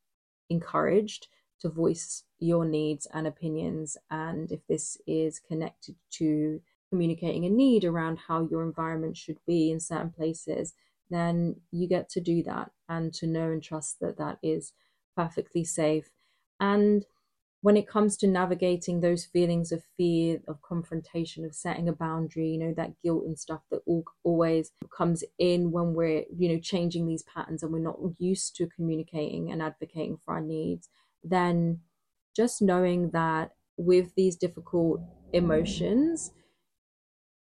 encouraged 0.49 1.29
to 1.61 1.69
voice 1.69 2.25
your 2.39 2.65
needs 2.65 3.07
and 3.13 3.27
opinions. 3.27 3.99
And 4.11 4.51
if 4.51 4.67
this 4.67 4.97
is 5.07 5.39
connected 5.39 5.97
to 6.13 6.63
communicating 6.89 7.45
a 7.45 7.51
need 7.51 7.85
around 7.85 8.19
how 8.29 8.49
your 8.51 8.63
environment 8.63 9.19
should 9.19 9.39
be 9.47 9.71
in 9.71 9.81
certain 9.81 10.11
places, 10.11 10.73
then 11.11 11.57
you 11.71 11.89
get 11.89 12.09
to 12.11 12.21
do 12.21 12.43
that 12.45 12.71
and 12.89 13.13
to 13.15 13.27
know 13.27 13.51
and 13.51 13.63
trust 13.63 14.01
that 14.01 14.19
that 14.19 14.39
is 14.43 14.73
perfectly 15.17 15.65
safe. 15.65 16.11
And 16.61 17.05
when 17.63 17.77
it 17.77 17.89
comes 17.89 18.17
to 18.17 18.29
navigating 18.29 19.01
those 19.01 19.25
feelings 19.25 19.73
of 19.73 19.83
fear, 19.97 20.39
of 20.47 20.63
confrontation, 20.63 21.45
of 21.45 21.55
setting 21.55 21.89
a 21.89 21.93
boundary, 21.93 22.51
you 22.51 22.59
know, 22.59 22.73
that 22.77 22.93
guilt 23.03 23.25
and 23.27 23.39
stuff 23.39 23.63
that 23.71 23.81
all, 23.87 24.05
always 24.23 24.71
comes 24.97 25.25
in 25.39 25.73
when 25.73 25.95
we're, 25.95 26.25
you 26.37 26.49
know, 26.49 26.61
changing 26.61 27.07
these 27.07 27.25
patterns 27.25 27.63
and 27.63 27.73
we're 27.73 27.79
not 27.81 27.99
used 28.19 28.55
to 28.57 28.69
communicating 28.69 29.51
and 29.51 29.63
advocating 29.63 30.19
for 30.25 30.35
our 30.35 30.41
needs, 30.41 30.89
then 31.25 31.81
just 32.37 32.63
knowing 32.63 33.11
that 33.11 33.51
with 33.77 34.15
these 34.15 34.37
difficult 34.37 35.01
emotions, 35.33 36.31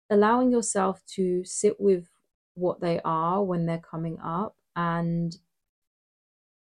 allowing 0.08 0.52
yourself 0.52 1.02
to 1.06 1.42
sit 1.44 1.80
with 1.80 2.11
what 2.54 2.80
they 2.80 3.00
are 3.04 3.42
when 3.42 3.66
they're 3.66 3.78
coming 3.78 4.18
up. 4.22 4.56
And 4.76 5.36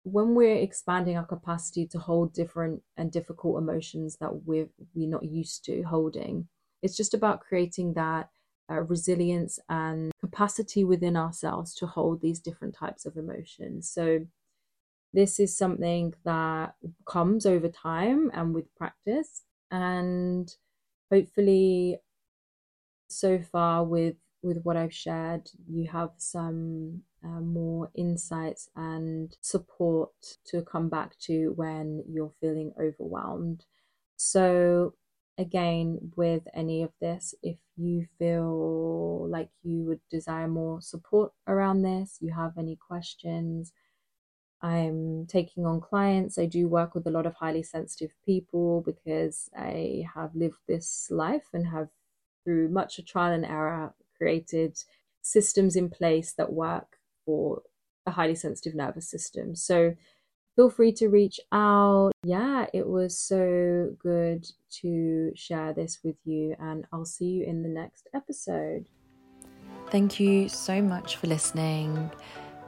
when 0.04 0.36
we're 0.36 0.56
expanding 0.56 1.18
our 1.18 1.26
capacity 1.26 1.86
to 1.88 2.00
hold 2.00 2.34
different 2.34 2.82
and 2.96 3.12
difficult 3.12 3.62
emotions 3.62 4.18
that 4.22 4.46
we're 4.46 4.70
we're 4.96 5.10
not 5.10 5.24
used 5.24 5.66
to 5.66 5.84
holding 5.84 6.48
it's 6.82 6.96
just 6.96 7.14
about 7.14 7.42
creating 7.42 7.94
that 7.94 8.30
uh, 8.70 8.82
resilience 8.82 9.60
and 9.70 10.12
capacity 10.20 10.84
within 10.84 11.16
ourselves 11.16 11.74
to 11.76 11.88
hold 11.88 12.22
these 12.22 12.40
different 12.40 12.76
types 12.76 13.06
of 13.06 13.18
emotions. 13.18 13.90
So 13.90 14.26
this 15.14 15.40
is 15.40 15.58
something 15.58 16.14
that 16.26 16.76
comes 17.06 17.46
over 17.46 17.70
time 17.70 18.30
and 18.34 18.54
with 18.54 18.74
practice. 18.76 19.44
And 19.72 20.54
hopefully 21.12 22.00
so 23.10 23.40
far 23.40 23.84
with 23.84 24.16
with 24.42 24.62
what 24.64 24.78
I've 24.78 24.94
shared, 24.94 25.50
you 25.68 25.88
have 25.92 26.12
some 26.18 27.04
uh, 27.24 27.42
more 27.42 27.90
insights 27.96 28.70
and 28.76 29.36
support 29.42 30.12
to 30.46 30.62
come 30.62 30.90
back 30.90 31.18
to 31.22 31.54
when 31.56 32.04
you're 32.08 32.34
feeling 32.40 32.72
overwhelmed. 32.80 33.66
So, 34.16 34.94
again, 35.38 36.12
with 36.16 36.44
any 36.54 36.84
of 36.84 36.92
this, 37.02 37.36
if 37.44 37.58
you 37.76 38.06
feel 38.18 39.30
like 39.30 39.50
you 39.64 39.86
would 39.86 40.02
desire 40.10 40.48
more 40.48 40.82
support 40.82 41.32
around 41.48 41.82
this, 41.82 42.18
you 42.22 42.34
have 42.34 42.58
any 42.58 42.76
questions, 42.76 43.74
I'm 44.62 45.28
taking 45.28 45.66
on 45.66 45.82
clients. 45.82 46.40
I 46.40 46.46
do 46.46 46.68
work 46.68 46.96
with 46.96 47.06
a 47.06 47.12
lot 47.12 47.26
of 47.28 47.36
highly 47.36 47.64
sensitive 47.64 48.12
people 48.26 48.82
because 48.82 49.50
I 49.56 50.06
have 50.16 50.36
lived 50.36 50.58
this 50.68 51.10
life 51.12 51.48
and 51.54 51.68
have, 51.68 51.90
through 52.44 52.70
much 52.70 52.98
of 52.98 53.06
trial 53.06 53.34
and 53.34 53.46
error, 53.46 53.94
created 54.18 54.78
systems 55.22 55.76
in 55.76 55.90
place 55.90 56.34
that 56.34 56.54
work 56.54 56.98
for 57.26 57.62
a 58.06 58.12
highly 58.12 58.36
sensitive 58.36 58.74
nervous 58.74 59.10
system. 59.10 59.56
So 59.56 59.96
feel 60.56 60.70
free 60.70 60.92
to 60.94 61.10
reach 61.10 61.40
out. 61.52 62.12
Yeah, 62.24 62.66
it 62.74 62.88
was 62.88 63.20
so 63.20 63.96
good 64.00 64.48
to 64.82 65.32
share 65.36 65.74
this 65.74 66.00
with 66.04 66.16
you, 66.26 66.56
and 66.60 66.86
I'll 66.92 67.06
see 67.06 67.26
you 67.26 67.46
in 67.46 67.64
the 67.64 67.70
next 67.70 68.08
episode. 68.14 68.88
Thank 69.90 70.20
you 70.20 70.50
so 70.50 70.82
much 70.82 71.18
for 71.18 71.28
listening. 71.28 72.12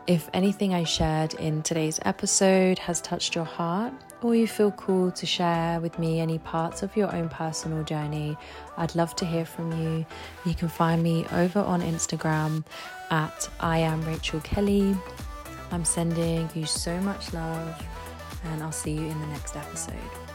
If 0.08 0.30
anything 0.34 0.74
I 0.74 0.84
shared 0.86 1.34
in 1.36 1.62
today's 1.64 2.00
episode 2.04 2.80
has 2.80 3.02
touched 3.02 3.36
your 3.36 3.46
heart, 3.46 3.94
or 4.22 4.36
you 4.36 4.48
feel 4.48 4.72
called 4.72 5.16
to 5.16 5.26
share 5.26 5.80
with 5.80 5.98
me 5.98 6.20
any 6.20 6.40
parts 6.40 6.84
of 6.84 6.96
your 6.96 7.14
own 7.16 7.30
personal 7.30 7.84
journey, 7.84 8.38
I'd 8.78 8.96
love 8.96 9.16
to 9.18 9.26
hear 9.26 9.46
from 9.46 9.72
you. 9.82 10.06
You 10.46 10.54
can 10.54 10.68
find 10.68 11.02
me 11.02 11.26
over 11.32 11.60
on 11.60 11.82
Instagram 11.82 12.66
at 13.12 13.50
I 13.60 13.80
am 13.80 14.02
Rachael 14.04 14.42
Kelly. 14.42 14.96
I'm 15.72 15.86
sending 15.86 16.50
you 16.54 16.66
so 16.66 17.00
much 17.02 17.34
love, 17.34 17.86
and 18.46 18.62
I'll 18.62 18.72
see 18.72 18.94
you 18.94 19.06
in 19.06 19.20
the 19.22 19.28
next 19.28 19.56
episode. 19.56 20.29